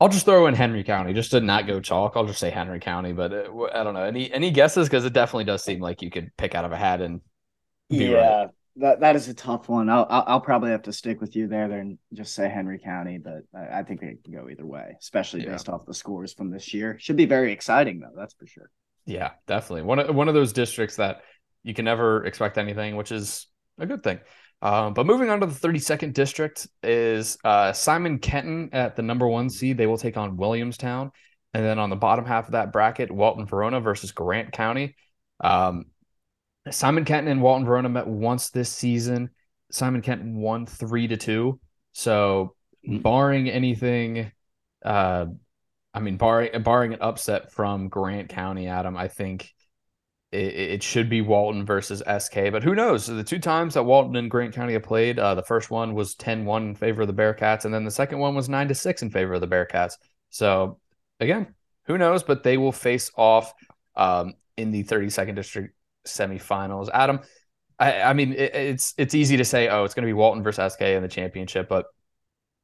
I'll 0.00 0.08
just 0.08 0.26
throw 0.26 0.46
in 0.46 0.54
Henry 0.54 0.84
County 0.84 1.14
just 1.14 1.30
to 1.30 1.40
not 1.40 1.66
go 1.66 1.80
chalk. 1.80 2.12
I'll 2.16 2.26
just 2.26 2.40
say 2.40 2.50
Henry 2.50 2.80
County. 2.80 3.12
But 3.12 3.32
uh, 3.32 3.68
I 3.72 3.82
don't 3.82 3.94
know 3.94 4.02
any 4.02 4.32
any 4.32 4.50
guesses 4.50 4.88
because 4.88 5.04
it 5.04 5.12
definitely 5.12 5.44
does 5.44 5.64
seem 5.64 5.80
like 5.80 6.02
you 6.02 6.10
could 6.10 6.30
pick 6.36 6.54
out 6.54 6.64
of 6.64 6.72
a 6.72 6.76
hat 6.76 7.00
and 7.00 7.20
yeah. 7.88 8.14
Right. 8.14 8.50
That, 8.76 9.00
that 9.00 9.16
is 9.16 9.28
a 9.28 9.34
tough 9.34 9.68
one. 9.68 9.88
I'll, 9.88 10.06
I'll 10.08 10.40
probably 10.40 10.70
have 10.70 10.82
to 10.82 10.92
stick 10.92 11.20
with 11.20 11.34
you 11.34 11.48
there, 11.48 11.70
and 11.70 11.98
just 12.12 12.34
say 12.34 12.48
Henry 12.48 12.78
County, 12.78 13.18
but 13.18 13.42
I, 13.54 13.78
I 13.78 13.82
think 13.82 14.02
it 14.02 14.22
can 14.22 14.34
go 14.34 14.48
either 14.50 14.66
way, 14.66 14.96
especially 15.00 15.44
yeah. 15.44 15.52
based 15.52 15.68
off 15.68 15.86
the 15.86 15.94
scores 15.94 16.34
from 16.34 16.50
this 16.50 16.74
year. 16.74 16.98
Should 17.00 17.16
be 17.16 17.26
very 17.26 17.52
exciting 17.52 18.00
though, 18.00 18.12
that's 18.14 18.34
for 18.34 18.46
sure. 18.46 18.70
Yeah, 19.06 19.30
definitely. 19.46 19.82
One 19.82 19.98
of 20.00 20.14
one 20.14 20.28
of 20.28 20.34
those 20.34 20.52
districts 20.52 20.96
that 20.96 21.22
you 21.62 21.74
can 21.74 21.84
never 21.84 22.24
expect 22.24 22.58
anything, 22.58 22.96
which 22.96 23.12
is 23.12 23.46
a 23.78 23.86
good 23.86 24.02
thing. 24.02 24.20
Um, 24.62 24.94
but 24.94 25.06
moving 25.06 25.30
on 25.30 25.40
to 25.40 25.46
the 25.46 25.68
32nd 25.68 26.12
district 26.14 26.66
is 26.82 27.36
uh, 27.44 27.72
Simon 27.72 28.18
Kenton 28.18 28.70
at 28.72 28.96
the 28.96 29.02
number 29.02 29.28
one 29.28 29.50
seed. 29.50 29.76
They 29.76 29.86
will 29.86 29.98
take 29.98 30.16
on 30.16 30.36
Williamstown. 30.36 31.12
And 31.52 31.64
then 31.64 31.78
on 31.78 31.90
the 31.90 31.96
bottom 31.96 32.24
half 32.24 32.46
of 32.46 32.52
that 32.52 32.72
bracket, 32.72 33.10
Walton 33.10 33.46
Verona 33.46 33.80
versus 33.80 34.12
Grant 34.12 34.52
County. 34.52 34.96
Um, 35.40 35.86
Simon 36.70 37.04
Kenton 37.04 37.30
and 37.30 37.42
Walton 37.42 37.66
Verona 37.66 37.88
met 37.88 38.06
once 38.06 38.50
this 38.50 38.70
season. 38.70 39.30
Simon 39.70 40.02
Kenton 40.02 40.36
won 40.36 40.66
three 40.66 41.08
to 41.08 41.16
two. 41.16 41.60
So, 41.92 42.54
mm. 42.86 43.02
barring 43.02 43.48
anything 43.48 44.32
uh, 44.84 45.26
I 45.96 46.00
mean, 46.00 46.16
barring 46.18 46.62
barring 46.62 46.92
an 46.92 47.00
upset 47.00 47.52
from 47.52 47.88
Grant 47.88 48.28
County, 48.28 48.68
Adam, 48.68 48.96
I 48.96 49.08
think 49.08 49.52
it, 50.30 50.54
it, 50.54 50.82
should 50.82 51.08
be 51.08 51.22
Walton 51.22 51.64
versus 51.64 52.02
SK. 52.06 52.52
But 52.52 52.62
who 52.62 52.74
knows? 52.74 53.06
The 53.06 53.24
two 53.24 53.38
times 53.38 53.74
that 53.74 53.84
Walton 53.84 54.14
and 54.16 54.30
Grant 54.30 54.54
County 54.54 54.74
have 54.74 54.82
played, 54.82 55.18
uh, 55.18 55.34
the 55.34 55.42
first 55.42 55.70
one 55.70 55.94
was 55.94 56.14
10-1 56.14 56.60
in 56.60 56.74
favor 56.74 57.02
of 57.02 57.08
the 57.08 57.14
Bearcats, 57.14 57.64
and 57.64 57.72
then 57.72 57.84
the 57.84 57.90
second 57.90 58.18
one 58.18 58.34
was 58.34 58.48
nine 58.48 58.68
to 58.68 58.74
six 58.74 59.00
in 59.00 59.10
favor 59.10 59.34
of 59.34 59.40
the 59.40 59.48
Bearcats. 59.48 59.94
So 60.28 60.78
again, 61.18 61.54
who 61.84 61.96
knows? 61.96 62.22
But 62.22 62.42
they 62.42 62.58
will 62.58 62.72
face 62.72 63.10
off 63.16 63.54
um, 63.96 64.34
in 64.58 64.72
the 64.72 64.84
32nd 64.84 65.34
district 65.34 65.74
semifinals. 66.06 66.88
Adam, 66.92 67.20
I, 67.78 68.02
I 68.02 68.12
mean, 68.12 68.32
it, 68.32 68.54
it's 68.54 68.94
it's 68.96 69.14
easy 69.14 69.36
to 69.36 69.44
say, 69.44 69.68
oh, 69.68 69.84
it's 69.84 69.94
going 69.94 70.04
to 70.04 70.08
be 70.08 70.14
Walton 70.14 70.42
versus 70.42 70.72
SK 70.72 70.82
in 70.82 71.02
the 71.02 71.08
championship, 71.08 71.68
but 71.68 71.86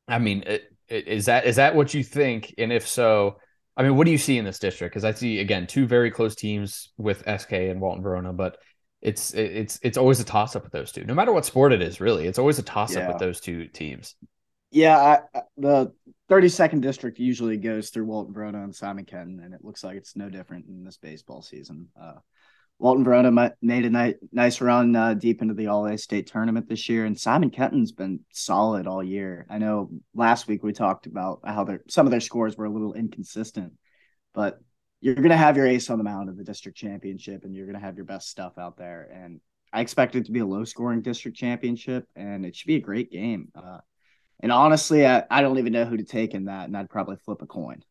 I 0.09 0.19
mean, 0.19 0.45
it, 0.47 0.65
is 0.89 1.27
that 1.27 1.47
is 1.47 1.57
that 1.57 1.75
what 1.75 1.95
you 1.95 2.03
think? 2.03 2.55
And 2.59 2.73
if 2.73 2.87
so, 2.87 3.37
I 3.77 3.83
mean, 3.83 3.97
what 3.97 4.05
do 4.05 4.11
you 4.11 4.19
see 4.19 4.39
in 4.39 4.45
this 4.45 4.59
district? 4.59 4.93
Because 4.93 5.05
I 5.05 5.13
see 5.13 5.41
again 5.41 5.67
two 5.67 5.87
very 5.87 6.11
close 6.11 6.35
teams 6.35 6.91
with 6.97 7.21
SK 7.21 7.53
and 7.53 7.81
Walton 7.81 8.03
Verona, 8.03 8.33
but 8.33 8.59
it's 9.01 9.35
it's 9.35 9.79
it's 9.83 9.99
always 9.99 10.21
a 10.21 10.25
toss 10.25 10.55
up 10.57 10.63
with 10.63 10.73
those 10.73 10.93
two. 10.93 11.05
No 11.05 11.15
matter 11.15 11.33
what 11.33 11.45
sport 11.45 11.73
it 11.73 11.83
is, 11.83 12.01
really, 12.01 12.27
it's 12.27 12.39
always 12.39 12.59
a 12.59 12.63
toss 12.63 12.95
up 12.97 13.03
yeah. 13.03 13.09
with 13.09 13.19
those 13.19 13.41
two 13.41 13.67
teams. 13.69 14.15
Yeah, 14.71 14.97
I, 14.97 15.41
the 15.59 15.93
32nd 16.31 16.81
district 16.81 17.19
usually 17.19 17.59
goes 17.59 17.91
through 17.91 18.07
Walton 18.07 18.33
Verona 18.33 18.65
and 18.65 18.75
Simon 18.75 19.05
Kenton, 19.05 19.41
and 19.45 19.53
it 19.53 19.63
looks 19.63 19.85
like 19.85 19.97
it's 19.97 20.17
no 20.17 20.31
different 20.31 20.67
in 20.67 20.83
this 20.83 20.97
baseball 20.97 21.43
season. 21.43 21.89
Uh, 22.01 22.15
Walton 22.79 23.05
Verona 23.05 23.55
made 23.63 23.85
a 23.85 23.91
nice, 23.91 24.15
nice 24.33 24.61
run 24.61 24.97
uh, 24.97 25.15
deep 25.15 25.41
into 25.41 25.55
the 25.55 25.69
All 25.69 25.87
A 25.87 25.97
State 25.97 26.27
tournament 26.27 26.69
this 26.69 26.89
year, 26.89 27.05
and 27.05 27.19
Simon 27.19 27.51
Kenton's 27.51 27.93
been 27.93 28.21
solid 28.33 28.89
all 28.89 29.05
year. 29.05 29.47
I 29.49 29.59
know 29.59 29.91
last 30.15 30.49
week 30.49 30.65
we 30.65 30.73
talked 30.73 31.07
about 31.07 31.41
how 31.45 31.63
their 31.63 31.83
some 31.89 32.07
of 32.07 32.11
their 32.11 32.21
scores 32.21 32.57
were 32.57 32.65
a 32.65 32.73
little 32.73 32.95
inconsistent, 32.95 33.75
but 34.35 34.59
you're 35.01 35.15
going 35.15 35.29
to 35.31 35.37
have 35.37 35.57
your 35.57 35.67
ace 35.67 35.91
on 35.91 35.99
the 35.99 36.05
mound 36.05 36.29
of 36.29 36.37
the 36.37 36.45
district 36.45 36.77
championship, 36.79 37.45
and 37.45 37.55
you're 37.55 37.67
going 37.67 37.79
to 37.79 37.85
have 37.85 37.97
your 37.97 38.05
best 38.05 38.29
stuff 38.29 38.59
out 38.59 38.77
there. 38.77 39.09
And 39.13 39.41
I 39.73 39.81
expect 39.81 40.17
it 40.17 40.27
to 40.27 40.33
be 40.33 40.41
a 40.41 40.47
low 40.47 40.65
scoring 40.65 41.03
district 41.03 41.37
championship, 41.37 42.07
and 42.15 42.45
it 42.45 42.55
should 42.55 42.67
be 42.67 42.77
a 42.77 42.81
great 42.81 43.11
game. 43.11 43.49
Uh, 43.55 43.79
and 44.41 44.53
honestly, 44.53 45.07
I, 45.07 45.25
I 45.31 45.41
don't 45.41 45.59
even 45.59 45.73
know 45.73 45.85
who 45.85 45.97
to 45.97 46.05
take 46.05 46.35
in 46.35 46.47
that, 46.47 46.67
and 46.67 46.77
I'd 46.77 46.91
probably 46.91 47.17
flip 47.17 47.43
a 47.43 47.47
coin. 47.47 47.83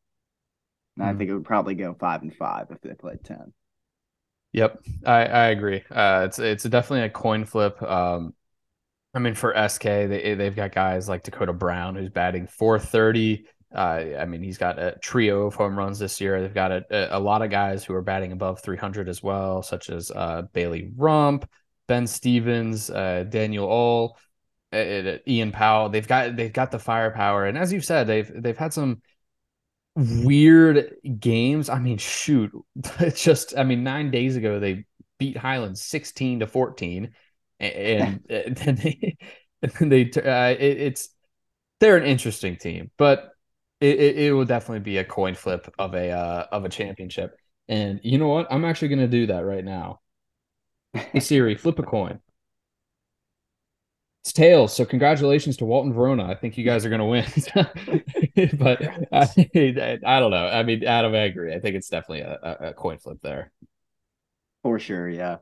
And 0.98 1.06
mm. 1.06 1.08
I 1.08 1.12
hmm. 1.12 1.18
think 1.18 1.30
it 1.30 1.34
would 1.34 1.46
probably 1.46 1.76
go 1.76 1.94
five 1.94 2.22
and 2.22 2.36
five 2.36 2.68
if 2.70 2.82
they 2.82 2.94
played 2.94 3.24
ten. 3.24 3.54
Yep, 4.54 4.82
I, 5.06 5.26
I 5.26 5.46
agree. 5.48 5.84
Uh, 5.90 6.24
it's 6.26 6.38
it's 6.40 6.64
definitely 6.64 7.06
a 7.06 7.10
coin 7.10 7.46
flip. 7.46 7.82
Um, 7.82 8.34
I 9.14 9.20
mean, 9.20 9.36
for 9.36 9.54
SK, 9.56 10.08
they 10.08 10.36
they've 10.36 10.56
got 10.56 10.74
guys 10.74 11.10
like 11.10 11.24
Dakota 11.24 11.54
Brown 11.54 11.96
who's 11.96 12.10
batting 12.10 12.48
430. 12.48 13.46
Uh, 13.76 14.04
I 14.20 14.26
mean, 14.26 14.44
he's 14.44 14.58
got 14.60 14.80
a 14.80 14.98
trio 15.02 15.48
of 15.48 15.56
home 15.56 15.78
runs 15.78 16.00
this 16.00 16.22
year. 16.22 16.42
They've 16.42 16.54
got 16.54 16.72
a, 16.74 17.18
a 17.18 17.20
lot 17.20 17.42
of 17.44 17.52
guys 17.52 17.86
who 17.86 17.94
are 17.96 18.02
batting 18.04 18.32
above 18.34 18.62
300 18.62 19.10
as 19.10 19.24
well, 19.24 19.64
such 19.64 19.90
as 19.90 20.12
uh, 20.12 20.44
Bailey 20.54 20.92
Rump, 20.98 21.50
Ben 21.88 22.08
Stevens, 22.08 22.90
uh, 22.92 23.26
Daniel 23.30 23.68
All. 23.68 24.18
uh, 24.74 25.18
Ian 25.28 25.52
Powell. 25.52 25.90
They've 25.90 26.08
got 26.08 26.36
they've 26.36 26.54
got 26.54 26.72
the 26.72 26.80
firepower, 26.80 27.46
and 27.46 27.58
as 27.58 27.74
you've 27.74 27.86
said, 27.86 28.08
they've 28.08 28.32
they've 28.44 28.58
had 28.58 28.74
some 28.74 29.02
weird 29.96 30.96
games. 31.20 31.70
I 31.70 31.80
mean, 31.80 31.98
shoot, 31.98 32.52
it's 33.00 33.24
just 33.24 33.58
I 33.58 33.64
mean, 33.64 33.84
nine 33.84 34.12
days 34.12 34.36
ago 34.36 34.60
they 34.60 34.86
beat 35.20 35.38
Highland 35.38 35.78
sixteen 35.78 36.40
to 36.40 36.48
fourteen, 36.48 37.14
and, 37.60 38.24
and 38.30 38.56
then 38.56 38.76
they 38.76 39.18
they 39.80 40.22
uh, 40.22 40.52
it, 40.52 40.62
it's 40.62 41.10
they're 41.80 41.98
an 41.98 42.06
interesting 42.06 42.58
team, 42.58 42.92
but 42.98 43.32
it, 43.80 44.00
it, 44.00 44.18
it 44.20 44.34
will 44.34 44.46
definitely 44.46 44.80
be 44.82 44.98
a 44.98 45.04
coin 45.04 45.36
flip 45.36 45.74
of 45.80 45.94
a 45.94 46.12
uh, 46.12 46.48
of 46.52 46.66
a 46.66 46.70
championship. 46.70 47.36
And 47.68 48.00
you 48.04 48.18
know 48.18 48.28
what? 48.28 48.48
I'm 48.52 48.66
actually 48.66 48.90
going 48.90 49.00
to 49.00 49.08
do 49.08 49.28
that 49.28 49.46
right 49.46 49.64
now. 49.64 50.00
Hey 50.94 51.20
Siri, 51.22 51.56
flip 51.56 51.80
a 51.80 51.84
coin. 51.84 52.20
It's 54.24 54.34
tails. 54.34 54.76
So 54.76 54.86
congratulations 54.86 55.58
to 55.58 55.66
Walton 55.66 55.94
Verona. 55.94 56.26
I 56.26 56.36
think 56.36 56.58
you 56.58 56.64
guys 56.64 56.86
are 56.86 56.90
going 56.90 57.00
to 57.00 57.06
win. 57.06 57.26
but 58.60 58.82
I, 59.12 60.00
I, 60.06 60.20
don't 60.20 60.30
know. 60.30 60.48
I 60.48 60.62
mean, 60.62 60.84
Adam, 60.84 61.14
I 61.14 61.24
agree. 61.24 61.54
I 61.56 61.60
think 61.60 61.76
it's 61.76 61.90
definitely 61.90 62.22
a, 62.22 62.58
a 62.70 62.74
coin 62.74 63.00
flip 63.00 63.18
there. 63.24 63.52
For 64.62 64.78
sure, 64.78 65.10
yeah. 65.10 65.38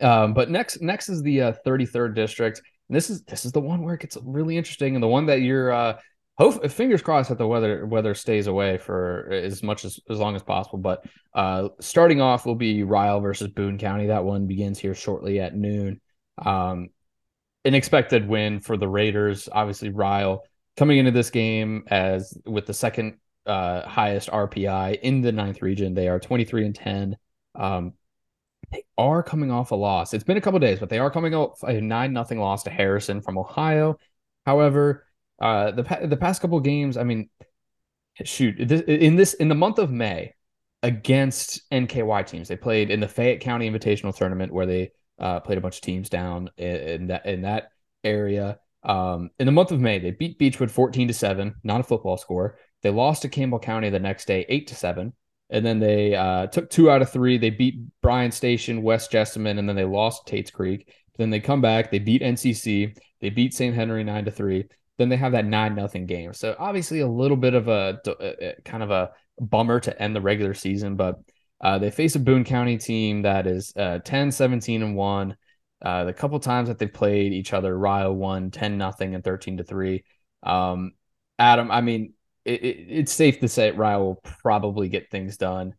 Um, 0.00 0.34
but 0.34 0.50
next, 0.50 0.80
next 0.80 1.08
is 1.08 1.22
the 1.22 1.42
uh, 1.42 1.52
33rd 1.66 2.14
district. 2.14 2.62
And 2.88 2.96
this 2.96 3.10
is 3.10 3.22
this 3.22 3.44
is 3.44 3.52
the 3.52 3.60
one 3.60 3.82
where 3.82 3.94
it 3.94 4.00
gets 4.00 4.16
really 4.22 4.56
interesting, 4.56 4.94
and 4.94 5.02
the 5.02 5.08
one 5.08 5.26
that 5.26 5.42
you're 5.42 5.72
uh, 5.72 5.98
hope 6.38 6.68
fingers 6.70 7.02
crossed 7.02 7.28
that 7.28 7.38
the 7.38 7.46
weather 7.46 7.84
weather 7.86 8.14
stays 8.14 8.46
away 8.46 8.78
for 8.78 9.28
as 9.30 9.62
much 9.62 9.84
as 9.84 10.00
as 10.08 10.18
long 10.18 10.34
as 10.34 10.42
possible. 10.42 10.78
But 10.78 11.04
uh, 11.34 11.68
starting 11.80 12.20
off 12.20 12.46
will 12.46 12.54
be 12.54 12.82
Ryle 12.84 13.20
versus 13.20 13.48
Boone 13.48 13.78
County. 13.78 14.06
That 14.06 14.24
one 14.24 14.46
begins 14.46 14.78
here 14.78 14.94
shortly 14.94 15.40
at 15.40 15.54
noon. 15.54 16.00
Um, 16.44 16.88
an 17.68 17.74
expected 17.74 18.26
win 18.26 18.60
for 18.60 18.76
the 18.76 18.88
Raiders. 18.88 19.48
Obviously, 19.52 19.90
Ryle 19.90 20.42
coming 20.76 20.98
into 20.98 21.10
this 21.10 21.28
game 21.30 21.84
as 21.88 22.36
with 22.46 22.66
the 22.66 22.74
second 22.74 23.18
uh, 23.46 23.86
highest 23.86 24.30
RPI 24.30 25.00
in 25.00 25.20
the 25.20 25.32
ninth 25.32 25.60
region. 25.60 25.92
They 25.92 26.08
are 26.08 26.18
23 26.18 26.66
and 26.66 26.74
10. 26.74 27.16
Um, 27.54 27.92
they 28.72 28.84
are 28.96 29.22
coming 29.22 29.50
off 29.50 29.70
a 29.70 29.74
loss. 29.74 30.14
It's 30.14 30.24
been 30.24 30.38
a 30.38 30.40
couple 30.40 30.58
days, 30.60 30.80
but 30.80 30.88
they 30.88 30.98
are 30.98 31.10
coming 31.10 31.34
off 31.34 31.62
a 31.62 31.80
nine 31.80 32.12
nothing 32.12 32.38
loss 32.38 32.62
to 32.64 32.70
Harrison 32.70 33.20
from 33.20 33.36
Ohio. 33.36 33.98
However, 34.46 35.06
uh, 35.40 35.70
the 35.72 35.82
the 36.06 36.16
past 36.16 36.40
couple 36.40 36.58
games, 36.60 36.96
I 36.96 37.04
mean, 37.04 37.28
shoot, 38.24 38.56
this, 38.66 38.80
in 38.82 39.16
this 39.16 39.34
in 39.34 39.48
the 39.48 39.54
month 39.54 39.78
of 39.78 39.90
May 39.90 40.34
against 40.82 41.70
NKY 41.70 42.26
teams, 42.26 42.48
they 42.48 42.56
played 42.56 42.90
in 42.90 43.00
the 43.00 43.08
Fayette 43.08 43.40
County 43.40 43.70
Invitational 43.70 44.16
Tournament 44.16 44.52
where 44.52 44.66
they 44.66 44.90
uh, 45.18 45.40
played 45.40 45.58
a 45.58 45.60
bunch 45.60 45.76
of 45.76 45.82
teams 45.82 46.08
down 46.08 46.50
in, 46.56 46.76
in 46.76 47.06
that 47.08 47.26
in 47.26 47.42
that 47.42 47.70
area. 48.04 48.58
Um, 48.82 49.30
in 49.38 49.46
the 49.46 49.52
month 49.52 49.72
of 49.72 49.80
May, 49.80 49.98
they 49.98 50.12
beat 50.12 50.38
Beechwood 50.38 50.70
14 50.70 51.08
to 51.08 51.14
7, 51.14 51.54
not 51.64 51.80
a 51.80 51.84
football 51.84 52.16
score. 52.16 52.58
They 52.82 52.90
lost 52.90 53.22
to 53.22 53.28
Campbell 53.28 53.58
County 53.58 53.90
the 53.90 53.98
next 53.98 54.26
day, 54.26 54.46
8 54.48 54.68
to 54.68 54.74
7 54.76 55.12
and 55.50 55.64
then 55.64 55.78
they 55.78 56.14
uh, 56.14 56.46
took 56.46 56.68
two 56.68 56.90
out 56.90 57.02
of 57.02 57.10
three. 57.10 57.38
They 57.38 57.50
beat 57.50 57.80
Bryan 58.02 58.30
Station, 58.30 58.82
West 58.82 59.10
Jessamine, 59.10 59.58
and 59.58 59.68
then 59.68 59.76
they 59.76 59.84
lost 59.84 60.26
Tates 60.26 60.50
Creek. 60.50 60.92
Then 61.16 61.30
they 61.30 61.40
come 61.40 61.60
back. 61.60 61.90
They 61.90 61.98
beat 61.98 62.22
NCC. 62.22 62.96
They 63.20 63.30
beat 63.30 63.54
St. 63.54 63.74
Henry 63.74 64.04
nine 64.04 64.26
to 64.26 64.30
three. 64.30 64.66
Then 64.98 65.08
they 65.08 65.16
have 65.16 65.32
that 65.32 65.46
nine 65.46 65.74
nothing 65.74 66.06
game. 66.06 66.32
So 66.34 66.54
obviously 66.58 67.00
a 67.00 67.08
little 67.08 67.36
bit 67.36 67.54
of 67.54 67.68
a, 67.68 67.98
a, 68.06 68.48
a, 68.48 68.54
kind 68.64 68.82
of 68.82 68.90
a 68.90 69.10
bummer 69.40 69.80
to 69.80 70.02
end 70.02 70.14
the 70.14 70.20
regular 70.20 70.54
season, 70.54 70.96
but 70.96 71.16
uh, 71.60 71.78
they 71.78 71.90
face 71.90 72.14
a 72.14 72.20
Boone 72.20 72.44
County 72.44 72.78
team 72.78 73.22
that 73.22 73.46
is 73.46 73.72
uh, 73.76 73.98
10, 73.98 74.32
17, 74.32 74.82
and 74.82 74.96
one. 74.96 75.36
Uh, 75.80 76.04
the 76.04 76.12
couple 76.12 76.38
times 76.40 76.68
that 76.68 76.78
they've 76.78 76.92
played 76.92 77.32
each 77.32 77.52
other, 77.52 77.76
Ryle 77.76 78.14
won 78.14 78.50
10 78.50 78.78
nothing 78.78 79.14
and 79.14 79.22
13 79.22 79.58
to 79.58 79.64
three. 79.64 80.04
Um, 80.42 80.92
Adam, 81.38 81.70
I 81.70 81.80
mean, 81.80 82.14
it, 82.44 82.64
it, 82.64 82.86
it's 82.88 83.12
safe 83.12 83.40
to 83.40 83.48
say 83.48 83.70
Ryle 83.70 84.04
will 84.04 84.20
probably 84.42 84.88
get 84.88 85.10
things 85.10 85.36
done. 85.36 85.74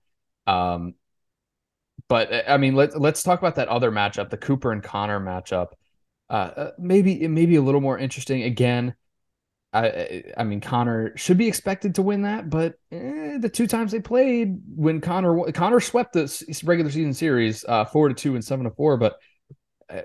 Um, 0.48 0.96
but 2.08 2.50
I 2.50 2.58
mean, 2.58 2.76
let's 2.76 2.96
let's 2.96 3.24
talk 3.24 3.40
about 3.40 3.56
that 3.56 3.68
other 3.68 3.92
matchup, 3.92 4.30
the 4.30 4.38
Cooper 4.38 4.72
and 4.72 4.82
Conner 4.82 5.20
matchup. 5.20 5.68
Uh, 6.30 6.34
uh 6.34 6.72
maybe 6.78 7.22
it 7.22 7.30
may 7.30 7.46
be 7.46 7.56
a 7.56 7.62
little 7.62 7.82
more 7.82 7.98
interesting. 7.98 8.44
Again, 8.44 8.96
I 9.72 10.24
I 10.36 10.44
mean 10.44 10.62
Conner 10.62 11.16
should 11.16 11.38
be 11.38 11.48
expected 11.48 11.96
to 11.96 12.02
win 12.02 12.24
that, 12.24 12.50
but 12.50 12.76
eh, 12.92 13.38
the 13.38 13.50
two 13.50 13.68
times 13.68 13.92
they 13.92 14.00
played 14.00 14.58
when 14.76 15.00
Conner 15.00 15.52
Conner 15.52 15.80
swept 15.80 16.14
the 16.14 16.62
regular 16.64 16.90
season 16.90 17.14
series 17.14 17.64
uh, 17.68 17.86
four 17.86 18.10
to 18.10 18.16
two 18.16 18.36
and 18.36 18.44
seven 18.44 18.66
to 18.66 18.72
four. 18.72 18.98
But 18.98 19.18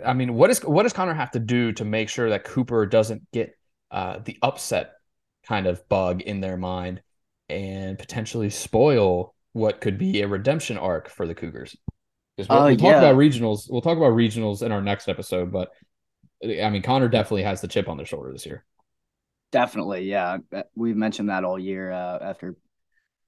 I 0.04 0.12
mean, 0.12 0.35
what 0.35 0.50
is 0.50 0.61
what 0.61 0.83
does 0.83 0.92
Conner 0.92 1.14
have 1.14 1.30
to 1.33 1.40
do 1.40 1.73
to 1.73 1.85
make 1.85 2.09
sure 2.09 2.30
that 2.30 2.44
Cooper 2.44 2.85
doesn't 2.85 3.23
get 3.33 3.56
uh, 3.90 4.18
the 4.18 4.38
upset 4.42 4.92
kind 5.47 5.66
of 5.66 5.87
bug 5.88 6.21
in 6.23 6.40
their 6.40 6.56
mind 6.56 7.02
and 7.49 7.99
potentially 7.99 8.50
spoil 8.50 9.35
what 9.52 9.80
could 9.80 9.99
be 9.99 10.21
a 10.21 10.28
redemption 10.28 10.76
arc 10.76 11.09
for 11.09 11.26
the 11.26 11.35
Cougars. 11.35 11.76
Because 12.37 12.49
we'll, 12.49 12.59
uh, 12.59 12.66
we'll 12.66 12.76
talk 12.76 12.90
yeah. 12.90 12.99
about 12.99 13.16
regionals. 13.16 13.66
We'll 13.71 13.83
talk 13.83 13.97
about 13.97 14.12
regionals 14.12 14.62
in 14.62 14.73
our 14.73 14.83
next 14.83 15.09
episode, 15.09 15.52
but 15.52 15.71
I 16.42 16.68
mean, 16.68 16.83
Conner 16.83 17.09
definitely 17.09 17.44
has 17.44 17.61
the 17.61 17.68
chip 17.68 17.88
on 17.88 17.97
their 17.97 18.06
shoulder 18.06 18.33
this 18.33 18.44
year. 18.44 18.64
Definitely, 19.54 20.11
yeah. 20.11 20.38
We've 20.75 20.96
mentioned 20.96 21.28
that 21.28 21.44
all 21.44 21.61
year. 21.61 21.92
Uh, 21.92 22.18
after 22.20 22.56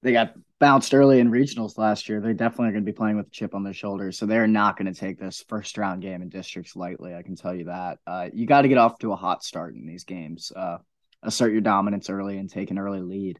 they 0.02 0.10
got 0.10 0.34
bounced 0.58 0.92
early 0.92 1.20
in 1.20 1.30
regionals 1.30 1.78
last 1.78 2.08
year, 2.08 2.20
they 2.20 2.32
definitely 2.32 2.66
are 2.66 2.72
going 2.72 2.84
to 2.84 2.92
be 2.92 2.96
playing 2.96 3.16
with 3.16 3.28
a 3.28 3.30
chip 3.30 3.54
on 3.54 3.62
their 3.62 3.72
shoulder. 3.72 4.10
So 4.10 4.26
they're 4.26 4.48
not 4.48 4.76
going 4.76 4.92
to 4.92 5.00
take 5.00 5.20
this 5.20 5.44
first 5.48 5.78
round 5.78 6.02
game 6.02 6.22
in 6.22 6.28
districts 6.28 6.74
lightly. 6.74 7.14
I 7.14 7.22
can 7.22 7.36
tell 7.36 7.54
you 7.54 7.66
that. 7.66 8.00
Uh, 8.08 8.28
you 8.34 8.44
got 8.44 8.62
to 8.62 8.68
get 8.68 8.76
off 8.76 8.98
to 8.98 9.12
a 9.12 9.16
hot 9.16 9.44
start 9.44 9.76
in 9.76 9.86
these 9.86 10.02
games. 10.02 10.50
Uh, 10.50 10.78
assert 11.22 11.52
your 11.52 11.60
dominance 11.60 12.10
early 12.10 12.38
and 12.38 12.50
take 12.50 12.72
an 12.72 12.78
early 12.80 13.02
lead. 13.02 13.38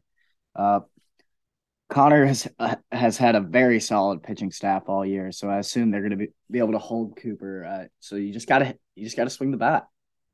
Uh, 0.55 0.79
Conner 1.89 2.25
has 2.25 2.47
uh, 2.57 2.75
has 2.89 3.17
had 3.17 3.35
a 3.35 3.41
very 3.41 3.81
solid 3.81 4.23
pitching 4.23 4.51
staff 4.51 4.83
all 4.87 5.05
year, 5.05 5.33
so 5.33 5.49
I 5.49 5.57
assume 5.57 5.91
they're 5.91 6.07
going 6.07 6.11
to 6.11 6.15
be, 6.15 6.29
be 6.49 6.59
able 6.59 6.71
to 6.71 6.79
hold 6.79 7.17
Cooper. 7.17 7.65
Uh, 7.65 7.87
so 7.99 8.15
you 8.15 8.31
just 8.31 8.47
got 8.47 8.59
to 8.59 8.77
you 8.95 9.03
just 9.03 9.17
got 9.17 9.25
to 9.25 9.29
swing 9.29 9.51
the 9.51 9.57
bat. 9.57 9.87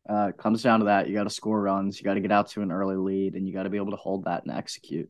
Uh, 0.10 0.28
it 0.30 0.38
comes 0.38 0.62
down 0.62 0.80
to 0.80 0.86
that. 0.86 1.08
You 1.08 1.14
got 1.14 1.24
to 1.24 1.30
score 1.30 1.62
runs. 1.62 2.00
You 2.00 2.04
got 2.04 2.16
to 2.16 2.22
get 2.22 2.32
out 2.32 2.50
to 2.50 2.62
an 2.62 2.72
early 2.72 2.98
lead, 2.98 3.36
and 3.36 3.48
you 3.48 3.54
got 3.54 3.64
to 3.64 3.70
be 3.70 3.78
able 3.78 3.92
to 3.92 3.98
hold 3.98 4.26
that 4.26 4.44
and 4.44 4.56
execute. 4.56 5.10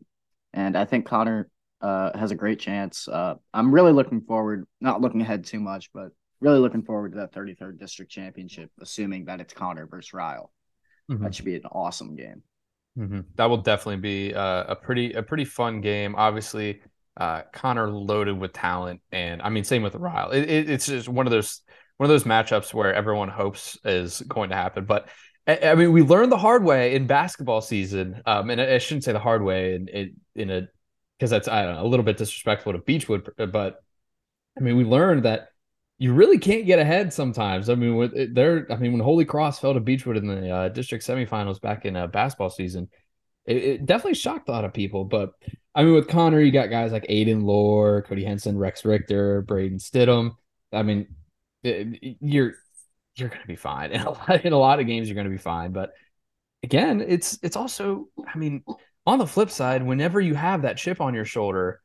And 0.53 0.77
I 0.77 0.85
think 0.85 1.05
Conner 1.05 1.49
uh, 1.81 2.17
has 2.17 2.31
a 2.31 2.35
great 2.35 2.59
chance. 2.59 3.07
Uh, 3.07 3.35
I'm 3.53 3.73
really 3.73 3.91
looking 3.91 4.21
forward, 4.21 4.65
not 4.79 5.01
looking 5.01 5.21
ahead 5.21 5.45
too 5.45 5.59
much, 5.59 5.91
but 5.93 6.09
really 6.41 6.59
looking 6.59 6.83
forward 6.83 7.13
to 7.13 7.19
that 7.19 7.33
33rd 7.33 7.79
district 7.79 8.11
championship, 8.11 8.69
assuming 8.81 9.25
that 9.25 9.41
it's 9.41 9.53
Conner 9.53 9.87
versus 9.87 10.13
Ryle. 10.13 10.51
Mm-hmm. 11.09 11.23
That 11.23 11.35
should 11.35 11.45
be 11.45 11.55
an 11.55 11.65
awesome 11.71 12.15
game. 12.15 12.43
Mm-hmm. 12.97 13.21
That 13.35 13.49
will 13.49 13.57
definitely 13.57 14.01
be 14.01 14.35
uh, 14.35 14.65
a 14.67 14.75
pretty 14.75 15.13
a 15.13 15.23
pretty 15.23 15.45
fun 15.45 15.81
game. 15.81 16.13
Obviously, 16.15 16.81
uh, 17.17 17.41
Conner 17.51 17.89
loaded 17.89 18.37
with 18.37 18.53
talent, 18.53 19.01
and 19.11 19.41
I 19.41 19.49
mean, 19.49 19.63
same 19.63 19.81
with 19.81 19.95
Ryle. 19.95 20.29
It, 20.31 20.49
it, 20.49 20.69
it's 20.69 20.85
just 20.85 21.09
one 21.09 21.25
of 21.25 21.31
those 21.31 21.61
one 21.97 22.09
of 22.09 22.09
those 22.09 22.23
matchups 22.23 22.73
where 22.73 22.93
everyone 22.93 23.29
hopes 23.29 23.77
is 23.85 24.21
going 24.21 24.49
to 24.49 24.55
happen. 24.55 24.85
But 24.85 25.09
I, 25.45 25.75
mean, 25.75 25.91
we 25.91 26.01
learned 26.01 26.31
the 26.31 26.37
hard 26.37 26.63
way 26.63 26.95
in 26.95 27.05
basketball 27.05 27.61
season, 27.61 28.21
um, 28.25 28.49
and 28.49 28.61
I, 28.61 28.77
shouldn't 28.77 29.03
say 29.03 29.11
the 29.11 29.19
hard 29.19 29.43
way 29.43 29.75
in 29.75 29.87
in, 29.89 30.15
in 30.35 30.49
a 30.49 30.67
because 31.17 31.29
that's 31.29 31.47
I 31.47 31.63
don't 31.63 31.75
know 31.75 31.83
a 31.83 31.87
little 31.87 32.05
bit 32.05 32.17
disrespectful 32.17 32.71
to 32.71 32.79
Beechwood, 32.79 33.29
but 33.51 33.83
I 34.57 34.61
mean, 34.61 34.77
we 34.77 34.85
learned 34.85 35.23
that 35.23 35.49
you 35.97 36.13
really 36.13 36.37
can't 36.37 36.65
get 36.65 36.79
ahead 36.79 37.13
sometimes. 37.13 37.69
I 37.69 37.75
mean, 37.75 37.95
with 37.95 38.33
there, 38.33 38.67
I 38.69 38.77
mean, 38.77 38.93
when 38.93 39.01
Holy 39.01 39.25
Cross 39.25 39.59
fell 39.59 39.73
to 39.73 39.79
Beechwood 39.79 40.17
in 40.17 40.27
the 40.27 40.49
uh, 40.49 40.69
district 40.69 41.05
semifinals 41.05 41.61
back 41.61 41.85
in 41.85 41.95
a 41.95 42.05
uh, 42.05 42.07
basketball 42.07 42.49
season, 42.49 42.89
it, 43.45 43.57
it, 43.57 43.85
definitely 43.85 44.15
shocked 44.15 44.49
a 44.49 44.51
lot 44.51 44.65
of 44.65 44.73
people. 44.73 45.05
But 45.05 45.31
I 45.75 45.83
mean, 45.83 45.93
with 45.93 46.07
Conner, 46.07 46.39
you 46.39 46.51
got 46.51 46.69
guys 46.69 46.91
like 46.91 47.07
Aiden 47.07 47.43
Lohr, 47.43 48.01
Cody 48.01 48.23
Henson, 48.23 48.57
Rex 48.57 48.85
Richter, 48.85 49.41
Braden 49.41 49.79
Stidham. 49.79 50.31
I 50.71 50.83
mean, 50.83 51.07
you're 51.63 52.53
you're 53.15 53.29
going 53.29 53.41
to 53.41 53.47
be 53.47 53.55
fine 53.55 53.91
in 53.93 54.01
a 54.01 54.09
lot 54.11 54.45
in 54.45 54.53
a 54.53 54.57
lot 54.57 54.79
of 54.79 54.87
games. 54.87 55.07
You're 55.07 55.15
going 55.15 55.25
to 55.25 55.31
be 55.31 55.37
fine, 55.37 55.71
but 55.71 55.91
again, 56.63 57.03
it's 57.05 57.37
it's 57.43 57.55
also, 57.55 58.07
I 58.27 58.37
mean, 58.37 58.63
on 59.05 59.19
the 59.19 59.27
flip 59.27 59.51
side, 59.51 59.83
whenever 59.83 60.19
you 60.19 60.33
have 60.33 60.63
that 60.63 60.77
chip 60.77 61.01
on 61.01 61.13
your 61.13 61.25
shoulder, 61.25 61.81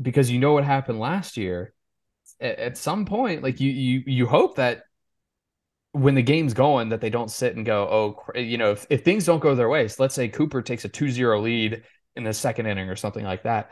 because 0.00 0.30
you 0.30 0.38
know 0.38 0.52
what 0.52 0.64
happened 0.64 0.98
last 0.98 1.36
year 1.36 1.74
at, 2.40 2.58
at 2.58 2.78
some 2.78 3.04
point, 3.04 3.42
like 3.42 3.60
you 3.60 3.70
you 3.70 4.02
you 4.06 4.26
hope 4.26 4.56
that 4.56 4.84
when 5.92 6.16
the 6.16 6.22
game's 6.22 6.54
going 6.54 6.88
that 6.88 7.00
they 7.00 7.10
don't 7.10 7.30
sit 7.30 7.54
and 7.54 7.64
go, 7.64 7.84
oh, 7.84 8.38
you 8.40 8.58
know, 8.58 8.72
if, 8.72 8.84
if 8.90 9.04
things 9.04 9.24
don't 9.26 9.38
go 9.38 9.54
their 9.54 9.68
way, 9.68 9.86
so 9.86 10.02
let's 10.02 10.14
say 10.14 10.26
Cooper 10.26 10.60
takes 10.60 10.84
a 10.84 10.88
2-0 10.88 11.40
lead 11.40 11.84
in 12.16 12.24
the 12.24 12.32
second 12.32 12.66
inning 12.66 12.88
or 12.88 12.96
something 12.96 13.24
like 13.24 13.44
that. 13.44 13.70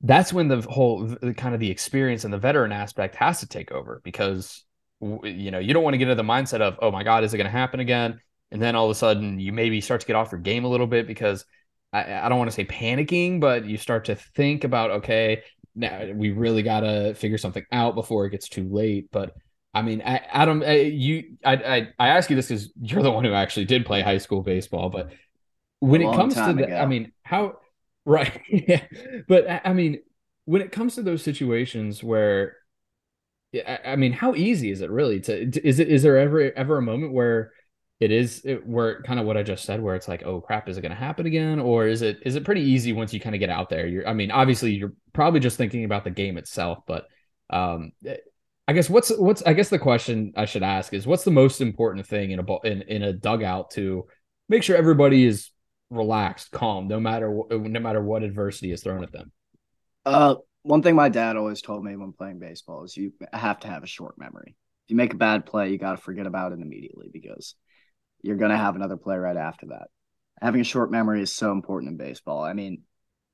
That's 0.00 0.32
when 0.32 0.48
the 0.48 0.60
whole 0.62 1.06
the, 1.06 1.34
kind 1.34 1.54
of 1.54 1.60
the 1.60 1.70
experience 1.70 2.24
and 2.24 2.32
the 2.32 2.38
veteran 2.38 2.72
aspect 2.72 3.16
has 3.16 3.40
to 3.40 3.46
take 3.46 3.72
over 3.72 4.00
because 4.04 4.64
you 5.00 5.50
know, 5.50 5.58
you 5.58 5.72
don't 5.72 5.82
want 5.84 5.94
to 5.94 5.98
get 5.98 6.08
into 6.08 6.20
the 6.20 6.28
mindset 6.28 6.60
of, 6.60 6.76
oh 6.82 6.90
my 6.90 7.04
God, 7.04 7.22
is 7.24 7.32
it 7.32 7.36
going 7.36 7.46
to 7.46 7.50
happen 7.50 7.80
again? 7.80 8.20
And 8.50 8.60
then 8.60 8.74
all 8.74 8.86
of 8.86 8.90
a 8.90 8.94
sudden 8.94 9.38
you 9.38 9.52
maybe 9.52 9.80
start 9.80 10.00
to 10.00 10.06
get 10.06 10.16
off 10.16 10.32
your 10.32 10.40
game 10.40 10.64
a 10.64 10.68
little 10.68 10.86
bit 10.86 11.06
because 11.06 11.44
I, 11.92 12.14
I 12.14 12.28
don't 12.28 12.38
want 12.38 12.50
to 12.50 12.54
say 12.54 12.64
panicking, 12.64 13.40
but 13.40 13.64
you 13.64 13.76
start 13.76 14.06
to 14.06 14.16
think 14.16 14.64
about, 14.64 14.90
okay, 14.90 15.42
now 15.74 16.10
we 16.14 16.30
really 16.30 16.62
got 16.62 16.80
to 16.80 17.14
figure 17.14 17.38
something 17.38 17.64
out 17.70 17.94
before 17.94 18.26
it 18.26 18.30
gets 18.30 18.48
too 18.48 18.68
late. 18.68 19.08
But 19.12 19.34
I 19.72 19.82
mean, 19.82 20.00
Adam, 20.00 20.62
you, 20.62 21.36
I, 21.44 21.54
I, 21.54 21.88
I 21.98 22.08
ask 22.08 22.30
you 22.30 22.36
this 22.36 22.48
because 22.48 22.72
you're 22.80 23.02
the 23.02 23.10
one 23.10 23.24
who 23.24 23.32
actually 23.32 23.66
did 23.66 23.86
play 23.86 24.02
high 24.02 24.18
school 24.18 24.42
baseball, 24.42 24.90
but 24.90 25.12
when 25.80 26.02
it 26.02 26.12
comes 26.12 26.34
to 26.34 26.52
the, 26.54 26.76
I 26.76 26.86
mean, 26.86 27.12
how, 27.22 27.58
right? 28.08 28.40
yeah, 28.48 28.84
but 29.28 29.46
I 29.64 29.72
mean, 29.72 30.00
when 30.46 30.62
it 30.62 30.72
comes 30.72 30.94
to 30.94 31.02
those 31.02 31.22
situations 31.22 32.02
where, 32.02 32.56
I 33.84 33.96
mean, 33.96 34.12
how 34.12 34.34
easy 34.34 34.70
is 34.70 34.80
it 34.80 34.90
really 34.90 35.20
to? 35.20 35.66
Is 35.66 35.78
it? 35.78 35.88
Is 35.88 36.02
there 36.02 36.18
ever 36.18 36.52
ever 36.52 36.78
a 36.78 36.82
moment 36.82 37.12
where 37.12 37.52
it 38.00 38.10
is 38.10 38.42
it, 38.44 38.66
where 38.66 39.02
kind 39.02 39.18
of 39.18 39.26
what 39.26 39.36
I 39.36 39.42
just 39.42 39.64
said, 39.64 39.80
where 39.80 39.94
it's 39.94 40.08
like, 40.08 40.22
oh 40.24 40.40
crap, 40.40 40.68
is 40.68 40.76
it 40.76 40.82
going 40.82 40.90
to 40.90 40.96
happen 40.96 41.26
again, 41.26 41.58
or 41.58 41.86
is 41.86 42.02
it 42.02 42.18
is 42.24 42.36
it 42.36 42.44
pretty 42.44 42.62
easy 42.62 42.92
once 42.92 43.12
you 43.12 43.20
kind 43.20 43.34
of 43.34 43.40
get 43.40 43.50
out 43.50 43.68
there? 43.68 43.86
You're, 43.86 44.08
I 44.08 44.12
mean, 44.12 44.30
obviously 44.30 44.72
you're 44.72 44.92
probably 45.12 45.40
just 45.40 45.56
thinking 45.56 45.84
about 45.84 46.04
the 46.04 46.10
game 46.10 46.36
itself, 46.36 46.80
but 46.86 47.06
um, 47.50 47.92
I 48.66 48.74
guess 48.74 48.90
what's 48.90 49.10
what's 49.16 49.42
I 49.42 49.54
guess 49.54 49.70
the 49.70 49.78
question 49.78 50.32
I 50.36 50.44
should 50.44 50.62
ask 50.62 50.92
is 50.92 51.06
what's 51.06 51.24
the 51.24 51.30
most 51.30 51.60
important 51.60 52.06
thing 52.06 52.32
in 52.32 52.38
a 52.40 52.66
in 52.66 52.82
in 52.82 53.02
a 53.02 53.12
dugout 53.14 53.70
to 53.72 54.06
make 54.48 54.62
sure 54.62 54.76
everybody 54.76 55.24
is 55.24 55.50
relaxed, 55.90 56.50
calm, 56.50 56.88
no 56.88 57.00
matter 57.00 57.30
no 57.50 57.80
matter 57.80 58.02
what 58.02 58.22
adversity 58.22 58.72
is 58.72 58.82
thrown 58.82 59.02
at 59.02 59.12
them. 59.12 59.32
Uh, 60.04 60.36
one 60.62 60.82
thing 60.82 60.94
my 60.94 61.08
dad 61.08 61.36
always 61.36 61.62
told 61.62 61.84
me 61.84 61.96
when 61.96 62.12
playing 62.12 62.38
baseball 62.38 62.84
is 62.84 62.96
you 62.96 63.12
have 63.32 63.60
to 63.60 63.68
have 63.68 63.82
a 63.82 63.88
short 63.88 64.18
memory. 64.18 64.56
If 64.86 64.90
you 64.90 64.96
make 64.96 65.14
a 65.14 65.18
bad 65.18 65.46
play, 65.46 65.70
you 65.70 65.78
got 65.78 65.92
to 65.92 66.02
forget 66.02 66.26
about 66.26 66.52
it 66.52 66.60
immediately 66.60 67.08
because 67.12 67.54
you're 68.22 68.36
going 68.36 68.50
to 68.50 68.56
have 68.56 68.76
another 68.76 68.96
play 68.96 69.16
right 69.16 69.36
after 69.36 69.66
that. 69.66 69.88
Having 70.40 70.62
a 70.62 70.64
short 70.64 70.90
memory 70.90 71.22
is 71.22 71.32
so 71.32 71.52
important 71.52 71.90
in 71.90 71.96
baseball. 71.96 72.42
I 72.42 72.52
mean, 72.52 72.82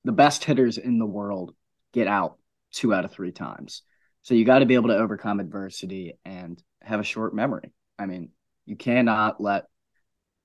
the 0.05 0.13
best 0.13 0.45
hitters 0.45 0.79
in 0.79 0.99
the 0.99 1.07
world 1.07 1.55
get 1.93 2.07
out 2.07 2.39
two 2.73 2.93
out 2.93 3.05
of 3.05 3.13
three 3.13 3.33
times. 3.33 3.83
So 4.23 4.35
you 4.35 4.45
got 4.45 4.61
to 4.61 4.67
be 4.67 4.75
able 4.75 4.89
to 4.89 4.97
overcome 4.97 5.41
adversity 5.41 6.19
and 6.25 6.63
have 6.83 7.01
a 7.01 7.05
short 7.05 7.35
memory. 7.35 7.73
I 7.99 8.07
mean, 8.07 8.31
you 8.67 8.77
cannot 8.77 9.41
let 9.41 9.65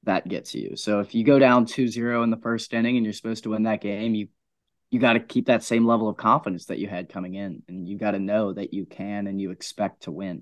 that 0.04 0.28
gets 0.28 0.56
you. 0.56 0.76
So 0.76 1.00
if 1.00 1.14
you 1.14 1.24
go 1.24 1.40
down 1.40 1.66
2-0 1.66 2.24
in 2.24 2.30
the 2.30 2.38
first 2.38 2.74
inning 2.74 2.98
and 2.98 3.06
you're 3.06 3.14
supposed 3.14 3.44
to 3.44 3.50
win 3.50 3.64
that 3.64 3.82
game, 3.82 4.16
you 4.16 4.28
you 4.92 5.00
got 5.00 5.14
to 5.14 5.20
keep 5.20 5.46
that 5.46 5.64
same 5.64 5.86
level 5.86 6.10
of 6.10 6.18
confidence 6.18 6.66
that 6.66 6.80
you 6.80 6.88
had 6.88 7.10
coming 7.10 7.36
in 7.36 7.62
and 7.68 7.88
you 7.88 7.96
got 7.98 8.12
to 8.12 8.20
know 8.20 8.54
that 8.54 8.74
you 8.74 8.88
can 8.88 9.28
and 9.28 9.40
you 9.40 9.52
expect 9.52 10.04
to 10.04 10.12
win. 10.12 10.42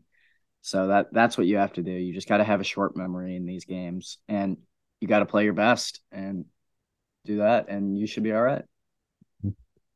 So 0.62 0.88
that 0.88 1.08
that's 1.12 1.38
what 1.38 1.48
you 1.48 1.58
have 1.58 1.74
to 1.74 1.84
do. 1.84 1.92
You 1.92 2.14
just 2.14 2.30
got 2.30 2.38
to 2.38 2.46
have 2.46 2.62
a 2.62 2.66
short 2.66 2.96
memory 2.96 3.36
in 3.36 3.46
these 3.46 3.66
games 3.66 4.20
and 4.30 4.58
you 5.02 5.08
got 5.08 5.20
to 5.20 5.26
play 5.26 5.44
your 5.44 5.54
best 5.54 6.00
and 6.12 6.46
do 7.26 7.40
that 7.40 7.68
and 7.68 7.98
you 7.98 8.08
should 8.08 8.24
be 8.24 8.32
all 8.32 8.42
right. 8.42 8.64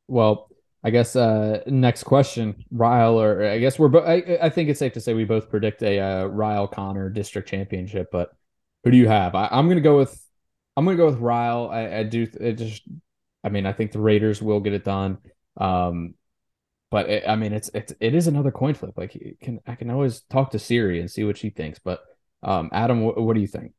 Well, 0.06 0.50
I 0.84 0.90
guess 0.90 1.14
uh, 1.14 1.62
next 1.66 2.02
question, 2.02 2.64
Ryle, 2.70 3.20
or 3.20 3.44
I 3.44 3.58
guess 3.58 3.78
we're. 3.78 3.88
Bo- 3.88 4.04
I, 4.04 4.38
I 4.42 4.48
think 4.50 4.68
it's 4.68 4.80
safe 4.80 4.92
to 4.94 5.00
say 5.00 5.14
we 5.14 5.24
both 5.24 5.48
predict 5.48 5.82
a 5.82 6.00
uh, 6.00 6.24
Ryle 6.26 6.66
Conner 6.66 7.08
district 7.08 7.48
championship. 7.48 8.10
But 8.10 8.32
who 8.84 8.90
do 8.90 8.96
you 8.96 9.08
have? 9.08 9.34
I, 9.34 9.48
am 9.50 9.66
going 9.66 9.76
to 9.76 9.82
go 9.82 9.98
with. 9.98 10.18
I'm 10.76 10.84
going 10.84 10.96
to 10.96 11.02
go 11.02 11.10
with 11.10 11.18
Ryle. 11.18 11.68
I, 11.70 11.98
I 11.98 12.02
do. 12.02 12.26
It 12.40 12.54
just. 12.54 12.82
I 13.44 13.48
mean, 13.48 13.66
I 13.66 13.72
think 13.72 13.92
the 13.92 14.00
Raiders 14.00 14.40
will 14.40 14.60
get 14.60 14.72
it 14.72 14.84
done. 14.84 15.18
Um, 15.56 16.14
but 16.90 17.08
it, 17.08 17.24
I 17.26 17.36
mean, 17.36 17.52
it's 17.52 17.70
it's 17.74 17.92
it 18.00 18.14
is 18.14 18.26
another 18.26 18.50
coin 18.50 18.74
flip. 18.74 18.92
Like, 18.96 19.16
can 19.40 19.60
I 19.66 19.74
can 19.74 19.90
always 19.90 20.20
talk 20.30 20.50
to 20.50 20.58
Siri 20.58 21.00
and 21.00 21.10
see 21.10 21.24
what 21.24 21.38
she 21.38 21.50
thinks. 21.50 21.78
But 21.78 22.00
um, 22.42 22.68
Adam, 22.72 23.00
what, 23.00 23.20
what 23.20 23.34
do 23.34 23.40
you 23.40 23.46
think? 23.46 23.72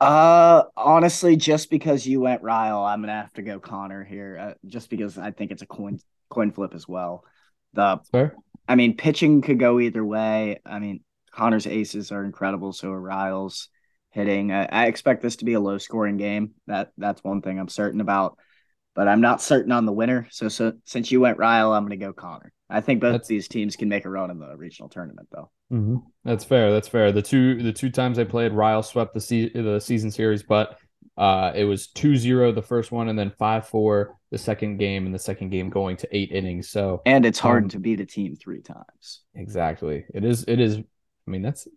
Uh, 0.00 0.64
honestly, 0.76 1.36
just 1.36 1.70
because 1.70 2.06
you 2.06 2.20
went 2.20 2.42
Ryle, 2.42 2.84
I'm 2.84 3.00
gonna 3.00 3.12
have 3.12 3.32
to 3.34 3.42
go 3.42 3.58
Conner 3.60 4.04
here. 4.04 4.38
Uh, 4.38 4.54
just 4.66 4.90
because 4.90 5.16
I 5.16 5.30
think 5.30 5.52
it's 5.52 5.62
a 5.62 5.66
coin 5.66 6.00
coin 6.28 6.50
flip 6.50 6.74
as 6.74 6.86
well. 6.86 7.24
The 7.72 8.00
Fair. 8.10 8.34
I 8.68 8.74
mean, 8.74 8.96
pitching 8.96 9.42
could 9.42 9.58
go 9.58 9.80
either 9.80 10.04
way. 10.04 10.60
I 10.66 10.78
mean, 10.78 11.00
Conner's 11.30 11.66
aces 11.66 12.12
are 12.12 12.24
incredible, 12.24 12.72
so 12.72 12.90
are 12.90 13.00
Ryle's 13.00 13.68
hitting. 14.12 14.52
I, 14.52 14.66
I 14.66 14.86
expect 14.86 15.22
this 15.22 15.36
to 15.36 15.44
be 15.44 15.54
a 15.54 15.60
low 15.60 15.78
scoring 15.78 16.16
game. 16.16 16.52
That 16.66 16.92
that's 16.96 17.24
one 17.24 17.42
thing 17.42 17.58
I'm 17.58 17.68
certain 17.68 18.00
about. 18.00 18.38
But 18.94 19.08
I'm 19.08 19.22
not 19.22 19.40
certain 19.40 19.72
on 19.72 19.86
the 19.86 19.92
winner. 19.92 20.28
So, 20.30 20.48
so 20.48 20.74
since 20.84 21.10
you 21.10 21.20
went 21.20 21.38
Ryle, 21.38 21.72
I'm 21.72 21.84
gonna 21.84 21.96
go 21.96 22.12
Conner. 22.12 22.52
I 22.68 22.80
think 22.80 23.00
both 23.00 23.12
that's... 23.12 23.28
these 23.28 23.48
teams 23.48 23.76
can 23.76 23.88
make 23.88 24.04
a 24.04 24.10
run 24.10 24.30
in 24.30 24.38
the 24.38 24.56
regional 24.56 24.88
tournament, 24.88 25.28
though. 25.32 25.50
Mm-hmm. 25.72 25.96
That's 26.24 26.44
fair. 26.44 26.70
That's 26.72 26.88
fair. 26.88 27.10
The 27.10 27.22
two 27.22 27.62
the 27.62 27.72
two 27.72 27.90
times 27.90 28.16
they 28.16 28.24
played, 28.24 28.52
Ryle 28.52 28.82
swept 28.82 29.14
the 29.14 29.20
se- 29.20 29.52
the 29.54 29.80
season 29.80 30.10
series, 30.10 30.42
but 30.42 30.78
uh, 31.16 31.52
it 31.54 31.64
was 31.64 31.88
2-0 31.88 32.54
the 32.54 32.62
first 32.62 32.90
one, 32.90 33.08
and 33.08 33.18
then 33.18 33.32
five 33.38 33.68
four 33.68 34.16
the 34.30 34.38
second 34.38 34.78
game, 34.78 35.04
and 35.04 35.14
the 35.14 35.18
second 35.18 35.50
game 35.50 35.68
going 35.68 35.96
to 35.98 36.08
eight 36.16 36.32
innings. 36.32 36.70
So 36.70 37.02
and 37.04 37.26
it's 37.26 37.38
hard 37.38 37.64
um, 37.64 37.68
to 37.70 37.78
beat 37.78 38.00
a 38.00 38.06
team 38.06 38.36
three 38.36 38.62
times. 38.62 39.22
Exactly. 39.34 40.04
It 40.14 40.24
is. 40.24 40.44
It 40.44 40.60
is. 40.60 40.78
I 40.78 41.30
mean, 41.30 41.42
that's. 41.42 41.68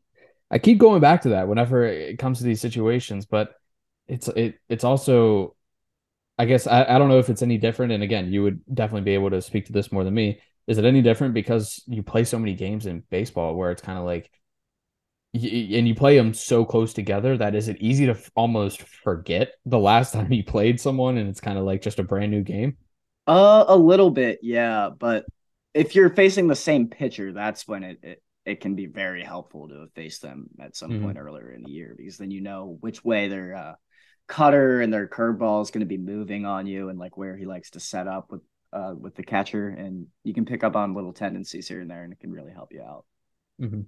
I 0.55 0.59
keep 0.59 0.79
going 0.79 1.01
back 1.01 1.21
to 1.23 1.29
that 1.29 1.47
whenever 1.47 1.85
it 1.85 2.17
comes 2.17 2.39
to 2.39 2.45
these 2.45 2.61
situations, 2.61 3.25
but 3.27 3.55
it's 4.07 4.27
it 4.29 4.59
it's 4.69 4.83
also. 4.83 5.55
I 6.37 6.45
guess 6.45 6.67
I, 6.67 6.83
I 6.83 6.97
don't 6.97 7.07
know 7.07 7.19
if 7.19 7.29
it's 7.29 7.41
any 7.43 7.57
different. 7.57 7.93
And 7.93 8.03
again, 8.03 8.31
you 8.31 8.43
would 8.43 8.61
definitely 8.73 9.05
be 9.05 9.13
able 9.13 9.29
to 9.29 9.41
speak 9.41 9.67
to 9.67 9.73
this 9.73 9.91
more 9.91 10.03
than 10.03 10.13
me 10.13 10.41
is 10.67 10.77
it 10.77 10.85
any 10.85 11.01
different 11.01 11.33
because 11.33 11.83
you 11.87 12.03
play 12.03 12.23
so 12.23 12.39
many 12.39 12.53
games 12.53 12.85
in 12.85 13.03
baseball 13.09 13.55
where 13.55 13.71
it's 13.71 13.81
kind 13.81 13.99
of 13.99 14.05
like 14.05 14.31
and 15.33 15.87
you 15.87 15.93
play 15.93 16.15
them 16.15 16.33
so 16.33 16.63
close 16.63 16.93
together 16.93 17.37
that 17.37 17.55
is 17.55 17.67
it 17.67 17.77
easy 17.81 18.05
to 18.05 18.13
f- 18.13 18.31
almost 18.35 18.81
forget 18.81 19.51
the 19.65 19.77
last 19.77 20.13
time 20.13 20.31
you 20.31 20.43
played 20.43 20.79
someone 20.79 21.17
and 21.17 21.29
it's 21.29 21.41
kind 21.41 21.57
of 21.57 21.65
like 21.65 21.81
just 21.81 21.99
a 21.99 22.03
brand 22.03 22.31
new 22.31 22.41
game 22.41 22.77
uh 23.27 23.65
a 23.67 23.75
little 23.75 24.09
bit 24.11 24.39
yeah 24.41 24.89
but 24.97 25.25
if 25.73 25.93
you're 25.93 26.09
facing 26.09 26.47
the 26.47 26.55
same 26.55 26.87
pitcher 26.87 27.33
that's 27.33 27.67
when 27.67 27.83
it 27.83 27.99
it, 28.01 28.23
it 28.45 28.61
can 28.61 28.75
be 28.75 28.85
very 28.85 29.23
helpful 29.23 29.67
to 29.69 29.87
face 29.95 30.19
them 30.19 30.47
at 30.59 30.75
some 30.75 30.91
mm-hmm. 30.91 31.05
point 31.05 31.17
earlier 31.17 31.51
in 31.51 31.63
the 31.63 31.71
year 31.71 31.95
because 31.97 32.17
then 32.17 32.31
you 32.31 32.41
know 32.41 32.77
which 32.81 33.03
way 33.03 33.27
their 33.27 33.55
uh, 33.55 33.73
cutter 34.27 34.81
and 34.81 34.93
their 34.93 35.07
curveball 35.07 35.61
is 35.61 35.71
going 35.71 35.81
to 35.81 35.85
be 35.85 35.97
moving 35.97 36.45
on 36.45 36.67
you 36.67 36.89
and 36.89 36.99
like 36.99 37.17
where 37.17 37.35
he 37.35 37.45
likes 37.45 37.71
to 37.71 37.79
set 37.79 38.07
up 38.07 38.31
with 38.31 38.41
uh, 38.75 38.93
with 38.99 39.15
the 39.15 39.23
catcher, 39.23 39.69
and 39.69 40.07
you 40.23 40.33
can 40.33 40.45
pick 40.45 40.63
up 40.63 40.75
on 40.75 40.93
little 40.93 41.13
tendencies 41.13 41.67
here 41.67 41.79
and 41.79 41.89
there, 41.89 42.03
and 42.03 42.11
it 42.11 42.19
can 42.19 42.31
really 42.31 42.51
help 42.51 42.73
you 42.73 42.81
out. 42.81 43.05
Mm-hmm. 43.61 43.81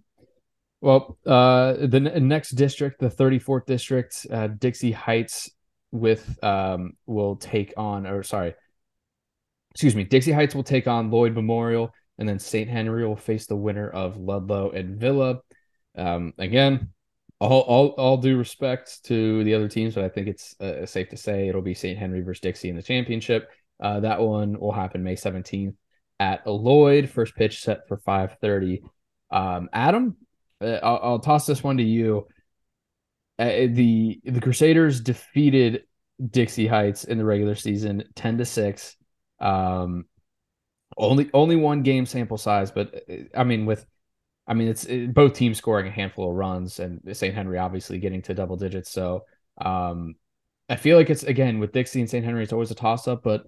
Well, 0.80 1.18
uh, 1.26 1.74
the 1.74 2.12
n- 2.14 2.28
next 2.28 2.52
district, 2.52 3.00
the 3.00 3.10
34th 3.10 3.66
district, 3.66 4.26
uh, 4.32 4.48
Dixie 4.48 4.92
Heights, 4.92 5.50
with 5.92 6.42
um, 6.44 6.94
will 7.06 7.36
take 7.36 7.74
on, 7.76 8.08
or 8.08 8.24
sorry, 8.24 8.56
excuse 9.72 9.96
me, 9.96 10.04
Dixie 10.04 10.32
Heights 10.32 10.56
will 10.56 10.64
take 10.64 10.88
on 10.88 11.12
Lloyd 11.12 11.34
Memorial, 11.34 11.92
and 12.18 12.28
then 12.28 12.40
St. 12.40 12.70
Henry 12.70 13.06
will 13.06 13.16
face 13.16 13.48
the 13.48 13.56
winner 13.56 13.90
of 13.90 14.18
Ludlow 14.18 14.72
and 14.72 15.00
Villa. 15.00 15.40
Um, 15.96 16.34
again, 16.38 16.90
all, 17.40 17.62
all 17.62 17.88
all 17.90 18.18
due 18.18 18.38
respect 18.38 19.04
to 19.06 19.44
the 19.44 19.54
other 19.54 19.68
teams, 19.68 19.96
but 19.96 20.04
I 20.04 20.10
think 20.10 20.28
it's 20.28 20.60
uh, 20.60 20.86
safe 20.86 21.10
to 21.10 21.18
say 21.18 21.48
it'll 21.48 21.62
be 21.62 21.74
St. 21.74 21.98
Henry 21.98 22.22
versus 22.22 22.42
Dixie 22.42 22.70
in 22.70 22.76
the 22.76 22.84
championship. 22.84 23.50
Uh, 23.80 24.00
that 24.00 24.20
one 24.20 24.60
will 24.60 24.72
happen 24.72 25.04
May 25.04 25.16
17th 25.16 25.76
at 26.20 26.48
Lloyd. 26.48 27.10
First 27.10 27.36
pitch 27.36 27.62
set 27.62 27.88
for 27.88 27.98
5:30. 27.98 28.82
Um, 29.30 29.70
Adam, 29.72 30.16
uh, 30.62 30.80
I'll, 30.82 31.00
I'll, 31.04 31.20
toss 31.20 31.46
this 31.46 31.64
one 31.64 31.78
to 31.78 31.84
you. 31.84 32.28
Uh, 33.38 33.68
the 33.70 34.20
the 34.24 34.42
Crusaders 34.42 35.02
defeated 35.02 35.84
Dixie 36.26 36.68
Heights 36.68 37.04
in 37.04 37.18
the 37.20 37.26
regular 37.26 37.56
season 37.56 38.04
10 38.16 38.40
to 38.40 38.46
6. 38.46 38.96
Um, 39.40 40.06
only 40.98 41.30
only 41.34 41.56
one 41.56 41.84
game 41.84 42.06
sample 42.06 42.38
size, 42.38 42.72
but 42.72 42.94
uh, 43.10 43.16
I 43.36 43.44
mean 43.44 43.66
with 43.66 43.86
I 44.48 44.54
mean 44.54 44.68
it's 44.68 44.86
it, 44.86 45.14
both 45.14 45.34
teams 45.34 45.58
scoring 45.58 45.88
a 45.88 45.92
handful 45.92 46.30
of 46.30 46.36
runs 46.36 46.80
and 46.80 47.02
St. 47.16 47.34
Henry 47.34 47.58
obviously 47.58 48.00
getting 48.00 48.22
to 48.24 48.34
double 48.34 48.56
digits. 48.58 48.92
So 48.92 49.26
um, 49.60 50.16
I 50.70 50.76
feel 50.76 50.98
like 50.98 51.10
it's 51.10 51.24
again 51.24 51.60
with 51.60 51.72
Dixie 51.72 52.00
and 52.00 52.10
St. 52.10 52.26
Henry, 52.26 52.44
it's 52.44 52.54
always 52.54 52.72
a 52.72 52.76
toss 52.76 53.08
up, 53.08 53.24
but 53.24 53.46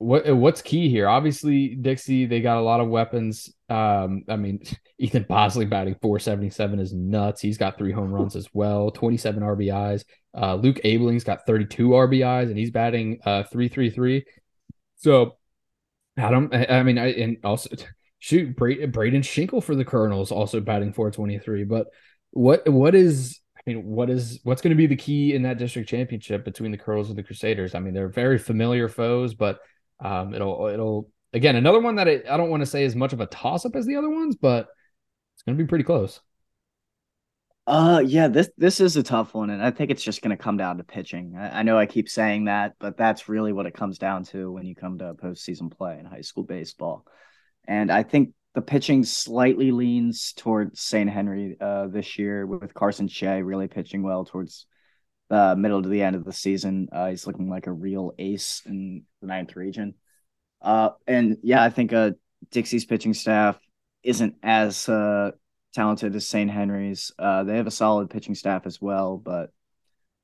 what 0.00 0.34
what's 0.34 0.62
key 0.62 0.88
here? 0.88 1.06
Obviously, 1.08 1.74
Dixie 1.74 2.24
they 2.24 2.40
got 2.40 2.56
a 2.56 2.62
lot 2.62 2.80
of 2.80 2.88
weapons. 2.88 3.52
Um, 3.68 4.24
I 4.28 4.36
mean, 4.36 4.62
Ethan 4.98 5.26
Bosley 5.28 5.66
batting 5.66 5.96
477 6.00 6.80
is 6.80 6.94
nuts. 6.94 7.42
He's 7.42 7.58
got 7.58 7.76
three 7.76 7.92
home 7.92 8.10
runs 8.10 8.34
as 8.34 8.48
well, 8.54 8.90
27 8.90 9.42
RBIs. 9.42 10.04
Uh, 10.34 10.54
Luke 10.54 10.80
Abling's 10.84 11.24
got 11.24 11.44
32 11.46 11.90
RBIs 11.90 12.44
and 12.44 12.56
he's 12.56 12.70
batting 12.70 13.20
uh 13.24 13.42
333. 13.44 14.24
So, 14.96 15.36
Adam, 16.16 16.50
I, 16.52 16.66
I 16.66 16.82
mean, 16.82 16.98
I 16.98 17.12
and 17.12 17.36
also 17.44 17.70
shoot 18.18 18.54
Braden 18.56 18.92
Schinkel 19.22 19.62
for 19.62 19.74
the 19.74 19.84
Colonels 19.84 20.30
also 20.30 20.60
batting 20.60 20.92
423. 20.92 21.64
But 21.64 21.88
what 22.30 22.68
what 22.68 22.94
is 22.94 23.40
I 23.56 23.62
mean, 23.66 23.84
what 23.84 24.08
is 24.08 24.40
what's 24.42 24.62
going 24.62 24.70
to 24.70 24.76
be 24.76 24.86
the 24.86 24.96
key 24.96 25.34
in 25.34 25.42
that 25.42 25.58
district 25.58 25.88
championship 25.88 26.44
between 26.44 26.70
the 26.70 26.78
Colonels 26.78 27.10
and 27.10 27.18
the 27.18 27.22
Crusaders? 27.22 27.74
I 27.74 27.80
mean, 27.80 27.94
they're 27.94 28.08
very 28.08 28.38
familiar 28.38 28.88
foes, 28.88 29.34
but 29.34 29.60
um, 30.02 30.34
it'll 30.34 30.66
it'll 30.68 31.10
again 31.32 31.56
another 31.56 31.80
one 31.80 31.96
that 31.96 32.08
I, 32.08 32.22
I 32.28 32.36
don't 32.36 32.50
want 32.50 32.62
to 32.62 32.66
say 32.66 32.84
as 32.84 32.96
much 32.96 33.12
of 33.12 33.20
a 33.20 33.26
toss 33.26 33.66
up 33.66 33.76
as 33.76 33.86
the 33.86 33.96
other 33.96 34.10
ones, 34.10 34.36
but 34.36 34.68
it's 35.34 35.42
going 35.42 35.56
to 35.56 35.62
be 35.62 35.68
pretty 35.68 35.84
close. 35.84 36.20
Uh, 37.66 38.02
yeah, 38.04 38.26
this 38.26 38.50
this 38.56 38.80
is 38.80 38.96
a 38.96 39.02
tough 39.02 39.34
one, 39.34 39.50
and 39.50 39.62
I 39.62 39.70
think 39.70 39.90
it's 39.90 40.02
just 40.02 40.22
going 40.22 40.36
to 40.36 40.42
come 40.42 40.56
down 40.56 40.78
to 40.78 40.84
pitching. 40.84 41.36
I, 41.36 41.60
I, 41.60 41.62
know 41.62 41.78
I 41.78 41.86
keep 41.86 42.08
saying 42.08 42.46
that, 42.46 42.74
but 42.80 42.96
that's 42.96 43.28
really 43.28 43.52
what 43.52 43.66
it 43.66 43.74
comes 43.74 43.98
down 43.98 44.24
to 44.24 44.50
when 44.50 44.64
you 44.64 44.74
come 44.74 44.98
to 44.98 45.14
postseason 45.14 45.70
play 45.70 45.98
in 45.98 46.04
high 46.04 46.22
school 46.22 46.42
baseball. 46.42 47.06
And 47.68 47.92
I 47.92 48.02
think 48.02 48.30
the 48.54 48.62
pitching 48.62 49.04
slightly 49.04 49.70
leans 49.70 50.32
towards 50.32 50.80
St. 50.80 51.08
Henry 51.08 51.56
uh, 51.60 51.86
this 51.86 52.18
year 52.18 52.44
with 52.46 52.74
Carson 52.74 53.06
Shea 53.06 53.42
really 53.42 53.68
pitching 53.68 54.02
well 54.02 54.24
towards 54.24 54.66
the 55.28 55.54
middle 55.56 55.82
to 55.82 55.88
the 55.88 56.02
end 56.02 56.16
of 56.16 56.24
the 56.24 56.32
season. 56.32 56.88
Uh, 56.90 57.10
he's 57.10 57.26
looking 57.26 57.48
like 57.48 57.68
a 57.68 57.72
real 57.72 58.12
ace 58.18 58.62
in 58.66 59.04
the 59.20 59.28
ninth 59.28 59.54
region. 59.54 59.94
Uh, 60.60 60.90
and 61.06 61.38
yeah, 61.42 61.62
I 61.62 61.70
think 61.70 61.92
uh, 61.92 62.12
Dixie's 62.50 62.84
pitching 62.84 63.14
staff 63.14 63.58
isn't 64.02 64.34
as 64.42 64.88
uh, 64.88 65.30
talented 65.74 66.14
as 66.16 66.26
St. 66.26 66.50
Henry's. 66.50 67.12
Uh, 67.18 67.44
they 67.44 67.56
have 67.56 67.66
a 67.66 67.72
solid 67.72 68.10
pitching 68.10 68.34
staff 68.34 68.66
as 68.66 68.80
well, 68.80 69.16
but 69.16 69.50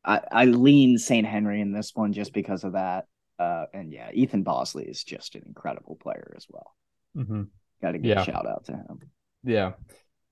I, 0.05 0.21
I 0.31 0.45
lean 0.47 0.99
St. 0.99 1.27
Henry 1.27 1.61
in 1.61 1.73
this 1.73 1.93
one 1.95 2.13
just 2.13 2.33
because 2.33 2.65
of 2.65 2.73
that. 2.73 3.07
Uh, 3.39 3.67
and 3.75 3.93
yeah, 3.93 4.11
Ethan 4.13 4.43
Bosley 4.43 4.85
is 4.85 5.05
just 5.05 5.35
an 5.35 5.43
incredible 5.47 5.97
player 5.97 6.33
as 6.37 6.47
well. 6.49 6.75
Mm-hmm. 7.17 7.43
Got 7.83 7.93
to 7.93 7.99
give 7.99 8.07
yeah. 8.07 8.23
a 8.23 8.25
shout 8.25 8.47
out 8.47 8.65
to 8.67 8.73
him. 8.73 9.01
Yeah. 9.45 9.73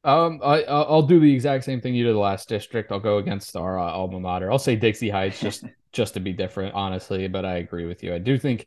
Um, 0.04 0.40
I 0.44 0.62
I'll 0.64 1.02
do 1.02 1.18
the 1.18 1.32
exact 1.32 1.64
same 1.64 1.80
thing 1.80 1.94
you 1.94 2.04
did 2.04 2.14
the 2.14 2.18
last 2.18 2.48
district. 2.48 2.92
I'll 2.92 3.00
go 3.00 3.18
against 3.18 3.56
our 3.56 3.78
uh, 3.78 3.90
alma 3.90 4.20
mater. 4.20 4.52
I'll 4.52 4.58
say 4.58 4.76
Dixie 4.76 5.08
Heights 5.08 5.40
just 5.40 5.64
just 5.92 6.14
to 6.14 6.20
be 6.20 6.32
different, 6.32 6.74
honestly. 6.74 7.26
But 7.28 7.46
I 7.46 7.56
agree 7.56 7.86
with 7.86 8.02
you. 8.02 8.14
I 8.14 8.18
do 8.18 8.38
think 8.38 8.66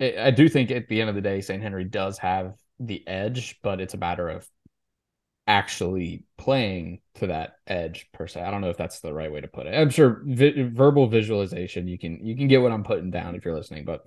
I 0.00 0.30
do 0.30 0.48
think 0.48 0.70
at 0.70 0.86
the 0.86 1.00
end 1.00 1.10
of 1.10 1.16
the 1.16 1.20
day, 1.20 1.40
St. 1.40 1.60
Henry 1.60 1.84
does 1.84 2.18
have 2.18 2.54
the 2.78 3.06
edge, 3.08 3.58
but 3.62 3.80
it's 3.80 3.94
a 3.94 3.98
matter 3.98 4.28
of 4.28 4.48
actually 5.48 6.24
playing 6.36 7.00
to 7.14 7.28
that 7.28 7.54
edge 7.66 8.06
per 8.12 8.26
se. 8.26 8.42
I 8.42 8.50
don't 8.50 8.60
know 8.60 8.68
if 8.68 8.76
that's 8.76 9.00
the 9.00 9.14
right 9.14 9.32
way 9.32 9.40
to 9.40 9.48
put 9.48 9.66
it. 9.66 9.74
I'm 9.74 9.88
sure 9.88 10.22
vi- 10.24 10.68
verbal 10.68 11.08
visualization 11.08 11.88
you 11.88 11.98
can 11.98 12.24
you 12.24 12.36
can 12.36 12.48
get 12.48 12.60
what 12.60 12.70
I'm 12.70 12.84
putting 12.84 13.10
down 13.10 13.34
if 13.34 13.44
you're 13.44 13.56
listening. 13.56 13.86
But 13.86 14.02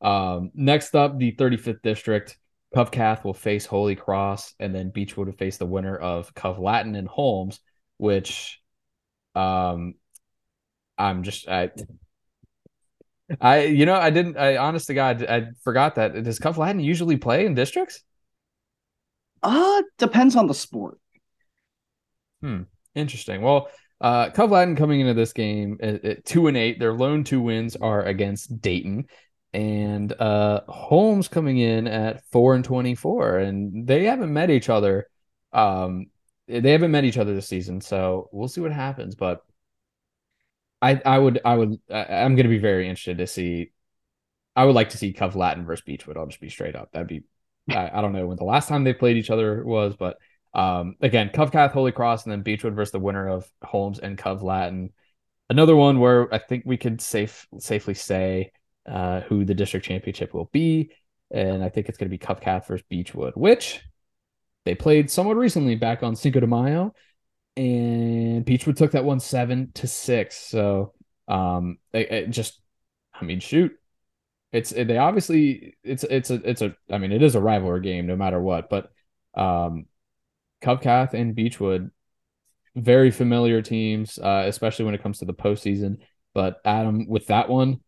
um, 0.00 0.50
next 0.54 0.96
up, 0.96 1.18
the 1.18 1.32
35th 1.32 1.82
district, 1.82 2.38
Covcath 2.74 3.24
will 3.24 3.34
face 3.34 3.66
Holy 3.66 3.94
Cross, 3.94 4.54
and 4.58 4.74
then 4.74 4.90
Beechwood 4.90 5.28
will 5.28 5.36
face 5.36 5.58
the 5.58 5.66
winner 5.66 5.96
of 5.96 6.34
Cov 6.34 6.58
Latin 6.58 6.96
and 6.96 7.06
Holmes, 7.06 7.60
which 7.98 8.60
um 9.34 9.94
I'm 10.96 11.22
just 11.24 11.46
I 11.46 11.70
I 13.40 13.64
you 13.64 13.86
know 13.86 13.94
I 13.94 14.10
didn't 14.10 14.36
I 14.38 14.56
honest 14.56 14.86
to 14.86 14.94
God 14.94 15.24
I 15.24 15.48
forgot 15.62 15.96
that 15.96 16.22
does 16.22 16.38
Cov 16.38 16.58
Latin 16.58 16.80
usually 16.80 17.16
play 17.16 17.44
in 17.44 17.54
districts? 17.54 18.02
Uh, 19.46 19.82
depends 19.96 20.34
on 20.34 20.48
the 20.48 20.54
sport. 20.54 20.98
Hmm. 22.40 22.62
Interesting. 22.96 23.42
Well, 23.42 23.68
uh, 24.00 24.30
Cov 24.30 24.50
Latin 24.50 24.74
coming 24.74 24.98
into 24.98 25.14
this 25.14 25.32
game 25.32 25.78
at, 25.80 26.04
at, 26.04 26.24
two 26.24 26.48
and 26.48 26.56
eight. 26.56 26.80
Their 26.80 26.94
lone 26.94 27.22
two 27.22 27.40
wins 27.40 27.76
are 27.76 28.02
against 28.02 28.60
Dayton, 28.60 29.06
and 29.52 30.12
uh, 30.12 30.62
Holmes 30.66 31.28
coming 31.28 31.58
in 31.58 31.86
at 31.86 32.24
four 32.32 32.56
and 32.56 32.64
twenty-four, 32.64 33.38
and 33.38 33.86
they 33.86 34.04
haven't 34.06 34.32
met 34.32 34.50
each 34.50 34.68
other. 34.68 35.06
Um, 35.52 36.06
they 36.48 36.72
haven't 36.72 36.90
met 36.90 37.04
each 37.04 37.16
other 37.16 37.32
this 37.32 37.46
season, 37.46 37.80
so 37.80 38.28
we'll 38.32 38.48
see 38.48 38.60
what 38.60 38.72
happens. 38.72 39.14
But 39.14 39.44
I, 40.82 41.00
I 41.06 41.18
would, 41.18 41.40
I 41.44 41.54
would, 41.54 41.78
I'm 41.88 42.34
going 42.34 42.46
to 42.46 42.48
be 42.48 42.58
very 42.58 42.88
interested 42.88 43.18
to 43.18 43.28
see. 43.28 43.70
I 44.56 44.64
would 44.64 44.74
like 44.74 44.90
to 44.90 44.98
see 44.98 45.12
Cov 45.12 45.36
Latin 45.36 45.64
versus 45.64 45.84
Beechwood. 45.86 46.16
I'll 46.16 46.26
just 46.26 46.40
be 46.40 46.50
straight 46.50 46.74
up. 46.74 46.90
That'd 46.90 47.06
be 47.06 47.22
I, 47.70 47.90
I, 47.94 48.00
don't 48.00 48.12
know 48.12 48.26
when 48.26 48.36
the 48.36 48.44
last 48.44 48.68
time 48.68 48.84
they 48.84 48.92
played 48.92 49.16
each 49.16 49.30
other 49.30 49.64
was, 49.64 49.96
but 49.96 50.18
um, 50.54 50.96
again, 51.00 51.30
Covcath 51.30 51.72
Holy 51.72 51.92
Cross 51.92 52.24
and 52.24 52.32
then 52.32 52.42
Beechwood 52.42 52.74
versus 52.74 52.92
the 52.92 52.98
winner 52.98 53.28
of 53.28 53.50
Holmes 53.62 53.98
and 53.98 54.16
Cov 54.16 54.42
Latin. 54.42 54.90
Another 55.50 55.76
one 55.76 56.00
where 56.00 56.32
I 56.32 56.38
think 56.38 56.64
we 56.66 56.76
could 56.76 57.00
safe 57.00 57.46
safely 57.58 57.94
say 57.94 58.52
uh, 58.86 59.20
who 59.22 59.44
the 59.44 59.54
district 59.54 59.86
championship 59.86 60.32
will 60.32 60.50
be, 60.52 60.90
and 61.30 61.62
I 61.62 61.68
think 61.68 61.88
it's 61.88 61.98
going 61.98 62.10
to 62.10 62.16
be 62.16 62.24
Covcath 62.24 62.66
versus 62.66 62.86
Beechwood, 62.88 63.34
which 63.34 63.80
they 64.64 64.74
played 64.74 65.10
somewhat 65.10 65.36
recently 65.36 65.76
back 65.76 66.02
on 66.02 66.16
Cinco 66.16 66.40
de 66.40 66.46
Mayo, 66.46 66.94
and 67.56 68.44
Beechwood 68.44 68.76
took 68.76 68.92
that 68.92 69.04
one 69.04 69.20
seven 69.20 69.70
to 69.74 69.86
six. 69.86 70.36
So 70.36 70.94
um, 71.28 71.78
it, 71.92 72.10
it 72.10 72.30
just, 72.30 72.60
I 73.14 73.24
mean, 73.24 73.40
shoot, 73.40 73.72
it's 74.52 74.70
they 74.70 74.96
obviously 74.96 75.76
it's 75.82 76.04
it's 76.04 76.30
a 76.30 76.34
it's 76.48 76.62
a 76.62 76.74
I 76.90 76.98
mean 76.98 77.12
it 77.12 77.22
is 77.22 77.34
a 77.34 77.40
rivalry 77.40 77.80
game 77.80 78.06
no 78.06 78.16
matter 78.16 78.40
what, 78.40 78.70
but 78.70 78.90
um, 79.34 79.86
Covcath 80.62 81.14
and 81.14 81.34
Beechwood, 81.34 81.90
very 82.74 83.10
familiar 83.10 83.60
teams, 83.60 84.18
uh, 84.18 84.44
especially 84.46 84.84
when 84.84 84.94
it 84.94 85.02
comes 85.02 85.18
to 85.18 85.24
the 85.24 85.34
postseason. 85.34 85.98
But 86.32 86.60
Adam, 86.64 87.06
with 87.08 87.26
that 87.26 87.48
one, 87.48 87.80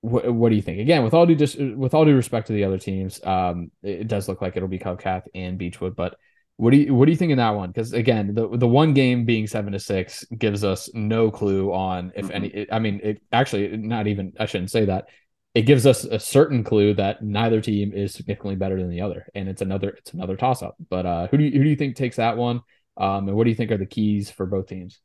wh- 0.00 0.32
what 0.32 0.50
do 0.50 0.54
you 0.54 0.62
think? 0.62 0.80
Again, 0.80 1.04
with 1.04 1.14
all 1.14 1.26
due 1.26 1.34
just 1.34 1.58
with 1.58 1.94
all 1.94 2.04
due 2.04 2.16
respect 2.16 2.46
to 2.46 2.52
the 2.52 2.64
other 2.64 2.78
teams, 2.78 3.22
um, 3.24 3.70
it, 3.82 4.02
it 4.02 4.08
does 4.08 4.28
look 4.28 4.40
like 4.40 4.56
it'll 4.56 4.68
be 4.68 4.78
Covcath 4.78 5.24
and 5.34 5.58
Beechwood, 5.58 5.96
but. 5.96 6.16
What 6.56 6.70
do 6.70 6.76
you 6.76 6.94
what 6.94 7.06
do 7.06 7.10
you 7.10 7.16
think 7.16 7.32
in 7.32 7.38
that 7.38 7.56
one? 7.56 7.70
Because 7.70 7.94
again, 7.94 8.34
the 8.34 8.46
the 8.56 8.68
one 8.68 8.92
game 8.92 9.24
being 9.24 9.46
seven 9.48 9.72
to 9.72 9.80
six 9.80 10.22
gives 10.38 10.62
us 10.62 10.88
no 10.92 11.30
clue 11.30 11.72
on 11.72 12.12
if 12.14 12.26
mm-hmm. 12.26 12.34
any. 12.34 12.66
I 12.70 12.78
mean, 12.78 13.00
it 13.02 13.22
actually 13.32 13.74
not 13.78 14.06
even. 14.06 14.34
I 14.38 14.44
shouldn't 14.44 14.70
say 14.70 14.84
that 14.84 15.06
it 15.54 15.62
gives 15.62 15.86
us 15.86 16.04
a 16.04 16.18
certain 16.18 16.64
clue 16.64 16.94
that 16.94 17.22
neither 17.22 17.60
team 17.60 17.92
is 17.92 18.14
significantly 18.14 18.56
better 18.56 18.80
than 18.80 18.90
the 18.90 19.02
other, 19.02 19.26
and 19.34 19.48
it's 19.48 19.62
another 19.62 19.90
it's 19.90 20.12
another 20.12 20.36
toss 20.36 20.62
up. 20.62 20.76
But 20.88 21.06
uh, 21.06 21.26
who 21.28 21.36
do 21.36 21.44
you 21.44 21.52
who 21.52 21.64
do 21.64 21.70
you 21.70 21.76
think 21.76 21.96
takes 21.96 22.16
that 22.16 22.36
one? 22.36 22.62
Um, 22.96 23.28
and 23.28 23.36
what 23.36 23.44
do 23.44 23.50
you 23.50 23.56
think 23.56 23.70
are 23.70 23.78
the 23.78 23.86
keys 23.86 24.30
for 24.30 24.46
both 24.46 24.66
teams? 24.66 25.00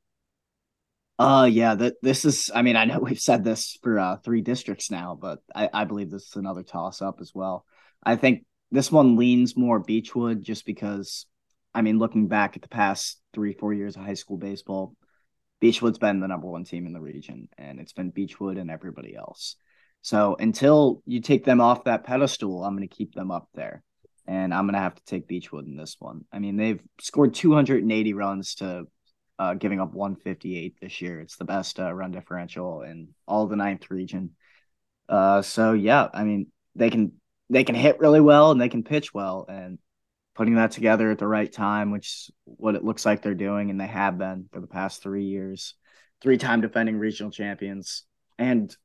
Uh, 1.20 1.50
yeah, 1.52 1.76
that 1.76 1.96
this 2.02 2.26
is. 2.26 2.50
I 2.54 2.62
mean, 2.62 2.76
I 2.76 2.86
know 2.86 3.00
we've 3.02 3.20
said 3.20 3.44
this 3.44 3.78
for 3.82 4.00
uh, 4.00 4.18
three 4.18 4.42
districts 4.42 4.90
now, 4.90 5.18
but 5.20 5.40
I, 5.54 5.70
I 5.74 5.84
believe 5.84 6.10
this 6.10 6.28
is 6.28 6.36
another 6.36 6.64
toss 6.64 7.02
up 7.02 7.20
as 7.20 7.32
well. 7.34 7.66
I 8.04 8.16
think 8.16 8.46
this 8.72 8.92
one 8.92 9.18
leans 9.18 9.58
more 9.58 9.80
Beechwood 9.80 10.44
just 10.44 10.66
because, 10.66 11.26
I 11.74 11.82
mean, 11.82 12.00
looking 12.00 12.28
back 12.28 12.56
at 12.56 12.62
the 12.62 12.70
past 12.70 13.20
three 13.34 13.54
four 13.54 13.74
years 13.74 13.96
of 13.96 14.04
high 14.04 14.14
school 14.14 14.38
baseball, 14.38 14.96
Beechwood's 15.60 15.98
been 15.98 16.20
the 16.22 16.28
number 16.28 16.48
one 16.48 16.64
team 16.64 16.86
in 16.86 16.94
the 16.94 17.02
region, 17.02 17.50
and 17.58 17.80
it's 17.80 17.94
been 17.94 18.12
Beechwood 18.12 18.58
and 18.58 18.72
everybody 18.72 19.16
else. 19.16 19.58
So 20.02 20.36
until 20.40 21.02
you 21.06 21.22
take 21.22 21.44
them 21.44 21.60
off 21.62 21.84
that 21.84 22.04
pedestal, 22.04 22.64
I'm 22.64 22.76
going 22.76 22.88
to 22.88 22.96
keep 22.96 23.14
them 23.14 23.32
up 23.32 23.50
there. 23.54 23.84
And 24.26 24.54
I'm 24.54 24.66
going 24.66 24.74
to 24.74 24.80
have 24.80 24.96
to 24.96 25.06
take 25.06 25.28
Beechwood 25.28 25.68
in 25.68 25.78
this 25.78 25.96
one. 26.00 26.26
I 26.32 26.40
mean, 26.40 26.58
they've 26.58 26.82
scored 27.00 27.34
280 27.34 28.14
runs 28.14 28.56
to 28.56 28.88
uh, 29.40 29.54
giving 29.54 29.80
up 29.80 29.94
158 29.94 30.76
this 30.82 31.02
year. 31.02 31.20
It's 31.22 31.38
the 31.38 31.46
best 31.46 31.80
uh, 31.80 31.94
run 31.94 32.12
differential 32.12 32.82
in 32.82 33.10
all 33.28 33.48
the 33.48 33.56
ninth 33.56 33.90
region. 33.90 34.32
Uh, 35.08 35.42
so 35.42 35.74
yeah, 35.74 36.08
I 36.14 36.24
mean, 36.24 36.48
they 36.76 36.90
can 36.90 37.14
they 37.50 37.64
can 37.64 37.76
hit 37.76 38.00
really 38.00 38.20
well 38.20 38.52
and 38.52 38.60
they 38.60 38.70
can 38.70 38.84
pitch 38.84 39.14
well, 39.14 39.46
and 39.48 39.80
putting 40.36 40.56
that 40.56 40.72
together 40.72 41.10
at 41.10 41.18
the 41.18 41.28
right 41.28 41.52
time, 41.52 41.92
which 41.92 42.08
is 42.08 42.32
what 42.44 42.76
it 42.76 42.84
looks 42.84 43.06
like 43.06 43.22
they're 43.22 43.34
doing, 43.34 43.70
and 43.70 43.80
they 43.80 43.88
have 43.88 44.18
been 44.18 44.48
for 44.52 44.60
the 44.60 44.68
past 44.68 45.02
three 45.02 45.26
years, 45.26 45.74
three 46.22 46.38
time 46.38 46.62
defending 46.62 46.98
regional 46.98 47.32
champions, 47.32 48.04
and 48.38 48.76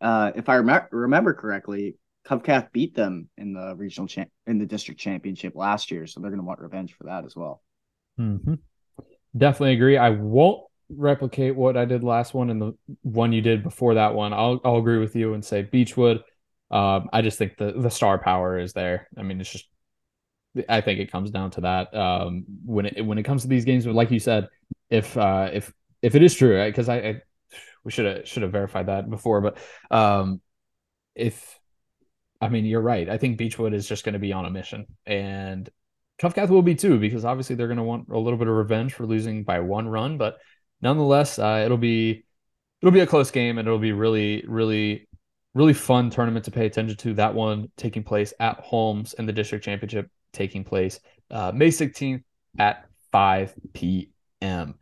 uh, 0.00 0.32
if 0.34 0.48
I 0.48 0.56
rem- 0.56 0.88
remember 0.90 1.34
correctly, 1.34 1.96
Covcath 2.26 2.72
beat 2.72 2.94
them 2.94 3.28
in 3.36 3.54
the 3.54 3.74
regional 3.76 4.08
in 4.46 4.58
the 4.58 4.66
district 4.66 5.00
championship 5.00 5.54
last 5.56 5.90
year, 5.90 6.06
so 6.06 6.20
they're 6.20 6.30
going 6.30 6.40
to 6.40 6.46
want 6.46 6.60
revenge 6.60 6.94
for 6.94 7.04
that 7.04 7.24
as 7.24 7.34
well. 7.34 7.62
Mm-hmm. 8.20 8.54
Definitely 9.36 9.74
agree. 9.74 9.96
I 9.96 10.10
won't 10.10 10.62
replicate 10.90 11.54
what 11.54 11.76
I 11.76 11.84
did 11.84 12.02
last 12.02 12.34
one 12.34 12.50
and 12.50 12.60
the 12.60 12.72
one 13.02 13.32
you 13.32 13.40
did 13.40 13.62
before 13.62 13.94
that 13.94 14.14
one. 14.14 14.32
I'll 14.32 14.60
I'll 14.64 14.76
agree 14.76 14.98
with 14.98 15.16
you 15.16 15.34
and 15.34 15.44
say 15.44 15.62
Beechwood. 15.62 16.22
Um, 16.70 17.08
I 17.12 17.22
just 17.22 17.38
think 17.38 17.56
the 17.56 17.72
the 17.72 17.90
star 17.90 18.18
power 18.18 18.58
is 18.58 18.72
there. 18.72 19.08
I 19.16 19.22
mean, 19.22 19.40
it's 19.40 19.50
just 19.50 19.68
I 20.68 20.80
think 20.80 21.00
it 21.00 21.12
comes 21.12 21.30
down 21.30 21.50
to 21.52 21.62
that. 21.62 21.94
Um, 21.94 22.44
when 22.64 22.86
it 22.86 23.04
when 23.04 23.18
it 23.18 23.24
comes 23.24 23.42
to 23.42 23.48
these 23.48 23.64
games, 23.64 23.86
like 23.86 24.10
you 24.10 24.20
said, 24.20 24.48
if 24.90 25.16
uh, 25.16 25.50
if 25.52 25.72
if 26.02 26.14
it 26.14 26.22
is 26.22 26.34
true, 26.34 26.64
because 26.66 26.88
I 26.88 27.22
we 27.88 27.92
should 27.92 28.04
have 28.04 28.28
should 28.28 28.42
have 28.42 28.52
verified 28.52 28.88
that 28.88 29.08
before. 29.08 29.40
But 29.40 29.56
um, 29.90 30.42
if 31.14 31.58
I 32.38 32.50
mean 32.50 32.66
you're 32.66 32.82
right, 32.82 33.08
I 33.08 33.16
think 33.16 33.38
Beechwood 33.38 33.72
is 33.72 33.88
just 33.88 34.04
going 34.04 34.12
to 34.12 34.18
be 34.18 34.34
on 34.34 34.44
a 34.44 34.50
mission, 34.50 34.84
and 35.06 35.66
Covcath 36.20 36.50
will 36.50 36.60
be 36.60 36.74
too 36.74 36.98
because 36.98 37.24
obviously 37.24 37.56
they're 37.56 37.66
going 37.66 37.78
to 37.78 37.82
want 37.82 38.10
a 38.10 38.18
little 38.18 38.38
bit 38.38 38.46
of 38.46 38.54
revenge 38.54 38.92
for 38.92 39.06
losing 39.06 39.42
by 39.42 39.60
one 39.60 39.88
run. 39.88 40.18
But 40.18 40.36
nonetheless, 40.82 41.38
uh, 41.38 41.62
it'll 41.64 41.78
be 41.78 42.26
it'll 42.82 42.92
be 42.92 43.00
a 43.00 43.06
close 43.06 43.30
game, 43.30 43.56
and 43.56 43.66
it'll 43.66 43.78
be 43.78 43.92
really 43.92 44.44
really 44.46 45.08
really 45.54 45.72
fun 45.72 46.10
tournament 46.10 46.44
to 46.44 46.50
pay 46.50 46.66
attention 46.66 46.98
to. 46.98 47.14
That 47.14 47.34
one 47.34 47.72
taking 47.78 48.02
place 48.02 48.34
at 48.38 48.60
Holmes, 48.60 49.14
and 49.14 49.26
the 49.26 49.32
district 49.32 49.64
championship 49.64 50.10
taking 50.34 50.62
place 50.62 51.00
uh, 51.30 51.52
May 51.54 51.68
16th 51.68 52.22
at 52.58 52.84
5 53.12 53.54
p.m. 53.72 54.74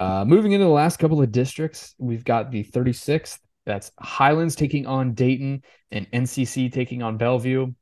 Uh, 0.00 0.24
moving 0.24 0.52
into 0.52 0.64
the 0.64 0.70
last 0.70 0.98
couple 0.98 1.22
of 1.22 1.30
districts, 1.32 1.94
we've 1.98 2.24
got 2.24 2.50
the 2.50 2.64
36th. 2.64 3.38
That's 3.66 3.90
Highlands 3.98 4.56
taking 4.56 4.86
on 4.86 5.14
Dayton 5.14 5.62
and 5.90 6.10
NCC 6.10 6.70
taking 6.72 7.02
on 7.02 7.16
Bellevue. 7.16 7.72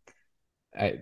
I, 0.79 0.98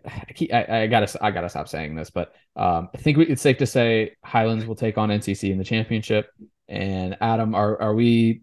I, 0.53 0.67
I, 0.69 0.87
gotta 0.87 1.19
I 1.25 1.31
gotta 1.31 1.49
stop 1.49 1.69
saying 1.69 1.95
this, 1.95 2.11
but 2.11 2.35
um, 2.57 2.89
I 2.95 2.99
think 2.99 3.19
we, 3.19 3.27
it's 3.27 3.43
safe 3.43 3.59
to 3.59 3.67
say 3.67 4.17
Highlands 4.25 4.67
will 4.67 4.75
take 4.75 4.99
on 4.99 5.11
NCC 5.11 5.51
in 5.51 5.59
the 5.59 5.65
championship. 5.65 6.31
And 6.69 7.17
Adam, 7.21 7.55
are 7.55 7.81
are 7.81 7.95
we? 7.95 8.43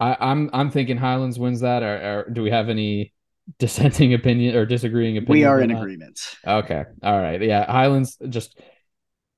I, 0.00 0.12
am 0.12 0.16
I'm, 0.20 0.50
I'm 0.52 0.70
thinking 0.70 0.96
Highlands 0.96 1.38
wins 1.38 1.60
that, 1.60 1.82
or, 1.82 2.26
or 2.26 2.30
do 2.30 2.42
we 2.42 2.50
have 2.50 2.68
any 2.68 3.12
dissenting 3.58 4.14
opinion 4.14 4.56
or 4.56 4.66
disagreeing 4.66 5.16
opinion? 5.16 5.40
We 5.40 5.44
are 5.44 5.60
in 5.60 5.70
agreement. 5.70 6.18
Okay. 6.46 6.84
All 7.02 7.20
right. 7.20 7.42
Yeah. 7.42 7.70
Highlands 7.70 8.16
just 8.28 8.58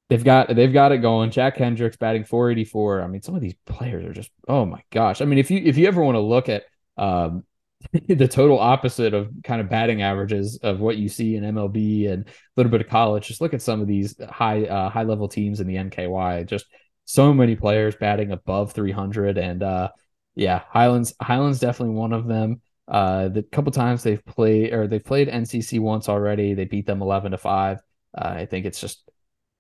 they've 0.09 0.25
got 0.25 0.55
they've 0.55 0.73
got 0.73 0.93
it 0.93 0.99
going. 0.99 1.31
Jack 1.31 1.57
Hendricks 1.57 1.97
batting 1.97 2.25
484. 2.25 3.03
I 3.03 3.07
mean, 3.07 3.23
some 3.23 3.35
of 3.35 3.41
these 3.41 3.55
players 3.67 4.05
are 4.05 4.13
just 4.13 4.31
oh 4.49 4.65
my 4.65 4.83
gosh. 4.91 5.21
I 5.21 5.25
mean, 5.25 5.39
if 5.39 5.51
you 5.51 5.61
if 5.65 5.77
you 5.77 5.87
ever 5.87 6.03
want 6.03 6.17
to 6.17 6.21
look 6.21 6.49
at 6.49 6.65
um 6.97 7.45
the 8.09 8.29
total 8.29 8.59
opposite 8.59 9.13
of 9.13 9.31
kind 9.43 9.61
of 9.61 9.69
batting 9.69 10.03
averages 10.03 10.59
of 10.63 10.81
what 10.81 10.97
you 10.97 11.09
see 11.09 11.37
in 11.37 11.45
MLB 11.45 12.11
and 12.11 12.27
a 12.27 12.31
little 12.57 12.71
bit 12.71 12.81
of 12.81 12.89
college, 12.89 13.29
just 13.29 13.41
look 13.41 13.55
at 13.55 13.63
some 13.63 13.81
of 13.81 13.87
these 13.87 14.17
high 14.31 14.65
uh, 14.65 14.89
high 14.89 15.03
level 15.03 15.29
teams 15.29 15.61
in 15.61 15.67
the 15.67 15.77
NKY. 15.77 16.47
Just 16.47 16.67
so 17.05 17.35
many 17.35 17.55
players 17.57 17.95
batting 17.97 18.33
above 18.33 18.73
300 18.73 19.37
and 19.37 19.63
uh 19.63 19.91
yeah, 20.35 20.63
Highlands 20.69 21.15
Highlands 21.21 21.61
definitely 21.61 21.95
one 21.95 22.13
of 22.13 22.27
them. 22.27 22.61
Uh, 22.87 23.29
the 23.29 23.43
couple 23.43 23.73
times 23.73 24.03
they've 24.03 24.25
played 24.25 24.73
or 24.73 24.87
they've 24.87 25.05
played 25.05 25.29
NCC 25.29 25.81
once 25.81 26.09
already, 26.09 26.55
they 26.55 26.65
beat 26.65 26.87
them 26.87 27.03
eleven 27.03 27.33
to 27.33 27.39
five. 27.39 27.79
Uh, 28.17 28.35
I 28.39 28.47
think 28.47 28.67
it's 28.67 28.81
just, 28.81 29.09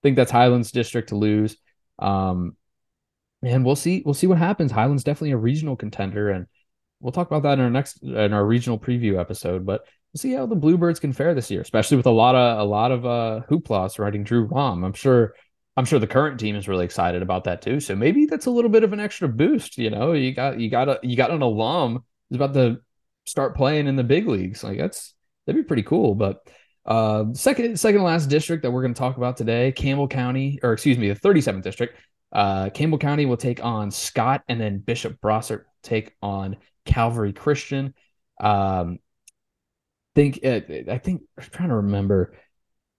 think 0.04 0.16
that's 0.16 0.30
Highlands 0.30 0.70
district 0.70 1.08
to 1.08 1.16
lose. 1.16 1.56
Um, 1.98 2.56
and 3.42 3.64
we'll 3.64 3.74
see, 3.74 4.02
we'll 4.04 4.14
see 4.14 4.26
what 4.26 4.38
happens. 4.38 4.70
Highlands 4.70 5.02
definitely 5.02 5.32
a 5.32 5.36
regional 5.36 5.76
contender, 5.76 6.30
and 6.30 6.46
we'll 7.00 7.12
talk 7.12 7.26
about 7.26 7.42
that 7.42 7.58
in 7.58 7.64
our 7.64 7.70
next 7.70 8.02
in 8.02 8.32
our 8.32 8.46
regional 8.46 8.78
preview 8.78 9.18
episode. 9.18 9.66
But 9.66 9.82
we'll 10.12 10.20
see 10.20 10.32
how 10.32 10.46
the 10.46 10.54
Bluebirds 10.54 11.00
can 11.00 11.12
fare 11.12 11.34
this 11.34 11.50
year, 11.50 11.60
especially 11.60 11.96
with 11.96 12.06
a 12.06 12.10
lot 12.10 12.34
of 12.36 12.60
a 12.60 12.64
lot 12.64 12.92
of 12.92 13.04
uh, 13.04 13.40
hoopla 13.50 13.90
surrounding 13.90 14.24
Drew 14.24 14.44
Rom. 14.44 14.84
I'm 14.84 14.92
sure 14.92 15.34
I'm 15.76 15.84
sure 15.84 15.98
the 15.98 16.06
current 16.06 16.38
team 16.38 16.54
is 16.54 16.68
really 16.68 16.84
excited 16.84 17.22
about 17.22 17.44
that 17.44 17.60
too. 17.62 17.80
So 17.80 17.96
maybe 17.96 18.26
that's 18.26 18.46
a 18.46 18.50
little 18.50 18.70
bit 18.70 18.84
of 18.84 18.92
an 18.92 19.00
extra 19.00 19.28
boost. 19.28 19.76
You 19.76 19.90
know, 19.90 20.12
you 20.12 20.32
got 20.32 20.60
you 20.60 20.70
got 20.70 20.88
a 20.88 21.00
you 21.02 21.16
got 21.16 21.30
an 21.30 21.42
alum 21.42 22.04
who's 22.28 22.36
about 22.36 22.54
to 22.54 22.80
start 23.26 23.56
playing 23.56 23.88
in 23.88 23.96
the 23.96 24.04
big 24.04 24.28
leagues. 24.28 24.62
Like 24.62 24.78
that's 24.78 25.14
that'd 25.46 25.60
be 25.60 25.66
pretty 25.66 25.82
cool. 25.82 26.14
But 26.14 26.46
uh, 26.86 27.24
second 27.32 27.78
second 27.78 28.02
last 28.02 28.26
district 28.28 28.62
that 28.62 28.70
we're 28.70 28.82
going 28.82 28.94
to 28.94 28.98
talk 28.98 29.16
about 29.16 29.36
today, 29.36 29.72
Campbell 29.72 30.08
County, 30.08 30.58
or 30.62 30.72
excuse 30.72 30.98
me, 30.98 31.08
the 31.08 31.18
37th 31.18 31.62
district. 31.62 31.98
Uh, 32.32 32.68
Campbell 32.70 32.98
County 32.98 33.26
will 33.26 33.36
take 33.36 33.64
on 33.64 33.90
Scott, 33.90 34.42
and 34.48 34.60
then 34.60 34.78
Bishop 34.78 35.20
Brossart 35.20 35.64
take 35.82 36.14
on 36.20 36.56
Calvary 36.84 37.32
Christian. 37.32 37.94
Um, 38.40 38.98
think 40.14 40.40
uh, 40.44 40.60
I 40.90 40.98
think 40.98 41.22
I'm 41.38 41.44
trying 41.50 41.68
to 41.70 41.76
remember. 41.76 42.34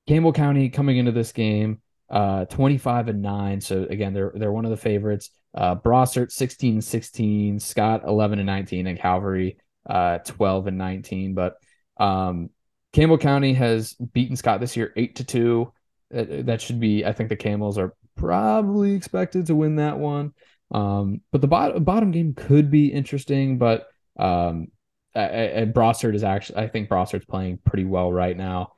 Campbell 0.08 0.34
County 0.34 0.70
coming 0.70 0.98
into 0.98 1.12
this 1.12 1.32
game 1.32 1.82
uh 2.08 2.46
25 2.46 3.08
and 3.08 3.22
9 3.24 3.62
so 3.62 3.88
again 3.90 4.14
they're 4.14 4.32
they're 4.36 4.52
one 4.52 4.66
of 4.66 4.72
the 4.72 4.78
favorites. 4.78 5.32
Uh 5.56 5.76
Brossart 5.76 6.32
16 6.32 6.82
16 6.82 7.60
Scott 7.60 8.04
11 8.06 8.40
and 8.40 8.46
19 8.46 8.86
and 8.88 9.00
Calvary 9.00 9.58
uh 9.90 10.20
12 10.20 10.68
and 10.68 10.78
19 10.78 11.34
but 11.34 11.56
um 11.98 12.52
Campbell 12.96 13.18
County 13.18 13.54
has 13.54 13.94
beaten 13.94 14.36
Scott 14.36 14.60
this 14.60 14.78
year 14.78 14.94
8 14.96 15.16
to 15.18 15.24
2 15.24 15.74
that, 16.12 16.46
that 16.46 16.62
should 16.62 16.80
be 16.80 17.06
I 17.06 17.12
think 17.12 17.30
the 17.30 17.36
Camels 17.36 17.78
are 17.78 17.94
probably 18.16 18.94
expected 18.94 19.48
to 19.48 19.56
win 19.56 19.76
that 19.78 19.98
one 20.00 20.34
um 20.72 21.22
but 21.32 21.42
the 21.42 21.48
bottom 21.48 21.84
bottom 21.84 22.12
game 22.12 22.34
could 22.34 22.72
be 22.72 22.88
interesting 22.88 23.58
but 23.58 23.88
um 24.18 24.70
and 25.14 25.74
Brossart 25.74 26.16
is 26.16 26.24
actually 26.24 26.60
I 26.60 26.68
think 26.68 26.90
Brossart's 26.90 27.26
playing 27.26 27.60
pretty 27.66 27.86
well 27.86 28.12
right 28.12 28.36
now 28.36 28.72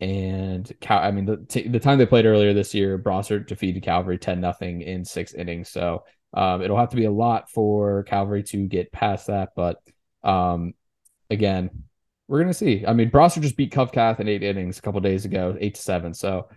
and 0.00 0.70
Cal- 0.80 1.02
I 1.02 1.10
mean 1.10 1.24
the 1.24 1.36
t- 1.48 1.68
the 1.68 1.80
time 1.80 1.98
they 1.98 2.06
played 2.06 2.26
earlier 2.26 2.52
this 2.52 2.74
year, 2.74 2.98
Brossart 2.98 3.46
defeated 3.46 3.82
Calvary 3.82 4.18
ten 4.18 4.40
nothing 4.40 4.82
in 4.82 5.04
six 5.04 5.34
innings. 5.34 5.68
So 5.70 6.04
um, 6.32 6.62
it'll 6.62 6.78
have 6.78 6.90
to 6.90 6.96
be 6.96 7.04
a 7.04 7.10
lot 7.12 7.50
for 7.50 8.02
Calvary 8.04 8.42
to 8.44 8.66
get 8.66 8.92
past 8.92 9.28
that. 9.28 9.50
But 9.54 9.78
um, 10.22 10.74
again, 11.30 11.84
we're 12.28 12.40
gonna 12.40 12.54
see. 12.54 12.84
I 12.86 12.92
mean, 12.92 13.10
Brossart 13.10 13.42
just 13.42 13.56
beat 13.56 13.72
Covcath 13.72 14.20
in 14.20 14.28
eight 14.28 14.42
innings 14.42 14.78
a 14.78 14.82
couple 14.82 15.00
days 15.00 15.24
ago, 15.24 15.56
eight 15.60 15.74
to 15.74 15.82
seven. 15.82 16.14
So 16.14 16.48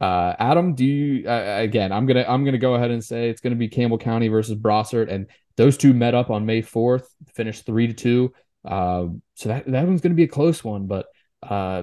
uh, 0.00 0.34
Adam, 0.38 0.74
do 0.74 0.84
you 0.84 1.28
uh, 1.28 1.56
again? 1.58 1.92
I'm 1.92 2.06
gonna 2.06 2.24
I'm 2.26 2.44
gonna 2.44 2.58
go 2.58 2.74
ahead 2.74 2.90
and 2.90 3.04
say 3.04 3.28
it's 3.28 3.40
gonna 3.40 3.56
be 3.56 3.68
Campbell 3.68 3.98
County 3.98 4.28
versus 4.28 4.56
Brossart, 4.56 5.10
and 5.10 5.26
those 5.56 5.76
two 5.76 5.92
met 5.92 6.14
up 6.14 6.30
on 6.30 6.46
May 6.46 6.62
fourth, 6.62 7.14
finished 7.34 7.66
three 7.66 7.86
to 7.86 7.92
two. 7.92 8.32
Uh, 8.64 9.08
so 9.34 9.50
that 9.50 9.66
that 9.66 9.86
one's 9.86 10.00
gonna 10.00 10.14
be 10.14 10.24
a 10.24 10.28
close 10.28 10.64
one, 10.64 10.86
but 10.86 11.06
uh, 11.42 11.82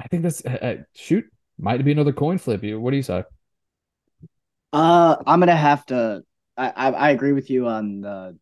I 0.00 0.08
think 0.08 0.22
that's 0.22 0.44
uh, 0.44 0.58
uh, 0.62 0.76
shoot 0.94 1.26
might 1.58 1.84
be 1.84 1.92
another 1.92 2.14
coin 2.14 2.38
flip. 2.38 2.62
What 2.62 2.90
do 2.90 2.96
you 2.96 3.02
say? 3.02 3.24
Uh, 4.72 5.16
I'm 5.26 5.40
gonna 5.40 5.54
have 5.54 5.84
to. 5.86 6.22
I, 6.56 6.68
I, 6.70 6.90
I 6.92 7.10
agree 7.10 7.32
with 7.32 7.50
you 7.50 7.66
on 7.66 8.00
the 8.00 8.38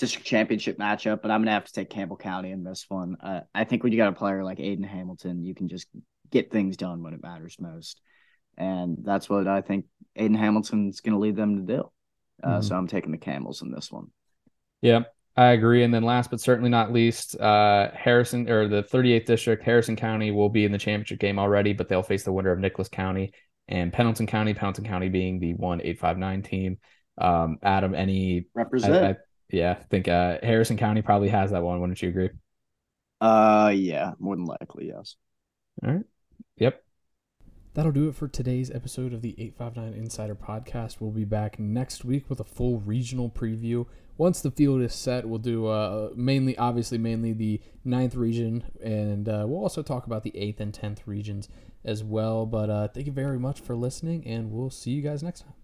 district 0.00 0.26
championship 0.26 0.78
matchup, 0.78 1.22
but 1.22 1.30
I'm 1.30 1.42
gonna 1.42 1.52
have 1.52 1.66
to 1.66 1.72
take 1.72 1.90
Campbell 1.90 2.16
County 2.16 2.50
in 2.50 2.64
this 2.64 2.86
one. 2.88 3.16
Uh, 3.20 3.40
I 3.54 3.64
think 3.64 3.82
when 3.82 3.92
you 3.92 3.98
got 3.98 4.08
a 4.08 4.16
player 4.16 4.42
like 4.42 4.58
Aiden 4.58 4.84
Hamilton, 4.84 5.44
you 5.44 5.54
can 5.54 5.68
just 5.68 5.86
get 6.30 6.50
things 6.50 6.76
done 6.76 7.02
when 7.02 7.14
it 7.14 7.22
matters 7.22 7.56
most, 7.60 8.00
and 8.56 8.98
that's 9.02 9.28
what 9.28 9.46
I 9.46 9.60
think 9.60 9.84
Aiden 10.18 10.36
Hamilton's 10.36 11.00
gonna 11.00 11.18
lead 11.18 11.36
them 11.36 11.66
to 11.66 11.76
do. 11.76 11.90
Uh, 12.42 12.48
mm-hmm. 12.48 12.62
So 12.62 12.76
I'm 12.76 12.88
taking 12.88 13.12
the 13.12 13.18
Camels 13.18 13.62
in 13.62 13.70
this 13.70 13.92
one. 13.92 14.06
Yeah, 14.80 15.00
I 15.36 15.48
agree. 15.48 15.84
And 15.84 15.92
then 15.92 16.02
last 16.02 16.30
but 16.30 16.40
certainly 16.40 16.70
not 16.70 16.92
least, 16.92 17.38
uh, 17.38 17.90
Harrison 17.92 18.48
or 18.48 18.66
the 18.66 18.82
38th 18.82 19.26
district, 19.26 19.62
Harrison 19.62 19.96
County 19.96 20.30
will 20.30 20.48
be 20.48 20.64
in 20.64 20.72
the 20.72 20.78
championship 20.78 21.20
game 21.20 21.38
already, 21.38 21.74
but 21.74 21.88
they'll 21.88 22.02
face 22.02 22.24
the 22.24 22.32
winner 22.32 22.50
of 22.50 22.58
Nicholas 22.58 22.88
County 22.88 23.32
and 23.68 23.92
Pendleton 23.92 24.26
County. 24.26 24.54
Pendleton 24.54 24.84
County 24.84 25.10
being 25.10 25.38
the 25.38 25.52
one 25.54 25.80
eight 25.82 25.98
five 25.98 26.16
nine 26.16 26.42
team. 26.42 26.78
Um, 27.18 27.58
Adam, 27.62 27.94
any 27.94 28.46
represent? 28.54 28.94
I, 28.94 29.10
I, 29.10 29.16
yeah, 29.50 29.76
I 29.78 29.82
think 29.84 30.08
uh, 30.08 30.38
Harrison 30.42 30.76
County 30.76 31.02
probably 31.02 31.28
has 31.28 31.50
that 31.50 31.62
one. 31.62 31.80
Wouldn't 31.80 32.00
you 32.02 32.08
agree? 32.08 32.30
Uh, 33.20 33.72
yeah, 33.74 34.12
more 34.18 34.36
than 34.36 34.46
likely, 34.46 34.88
yes. 34.88 35.16
All 35.84 35.92
right. 35.92 36.04
Yep. 36.56 36.82
That'll 37.74 37.92
do 37.92 38.08
it 38.08 38.16
for 38.16 38.26
today's 38.26 38.70
episode 38.70 39.12
of 39.12 39.22
the 39.22 39.34
859 39.38 39.94
Insider 39.94 40.34
Podcast. 40.34 40.96
We'll 41.00 41.12
be 41.12 41.24
back 41.24 41.58
next 41.58 42.04
week 42.04 42.28
with 42.28 42.40
a 42.40 42.44
full 42.44 42.80
regional 42.80 43.30
preview 43.30 43.86
once 44.20 44.42
the 44.42 44.50
field 44.50 44.82
is 44.82 44.94
set, 44.94 45.26
we'll 45.26 45.38
do 45.38 45.66
uh, 45.66 46.10
mainly, 46.14 46.54
obviously, 46.58 46.98
mainly 46.98 47.32
the 47.32 47.58
ninth 47.86 48.14
region, 48.14 48.62
and 48.84 49.26
uh, 49.26 49.46
we'll 49.48 49.62
also 49.62 49.82
talk 49.82 50.04
about 50.04 50.24
the 50.24 50.36
eighth 50.36 50.60
and 50.60 50.74
tenth 50.74 51.00
regions 51.06 51.48
as 51.86 52.04
well. 52.04 52.44
But 52.44 52.68
uh, 52.68 52.88
thank 52.88 53.06
you 53.06 53.12
very 53.12 53.38
much 53.38 53.60
for 53.62 53.74
listening, 53.74 54.26
and 54.26 54.52
we'll 54.52 54.68
see 54.68 54.90
you 54.90 55.00
guys 55.00 55.22
next 55.22 55.40
time. 55.40 55.59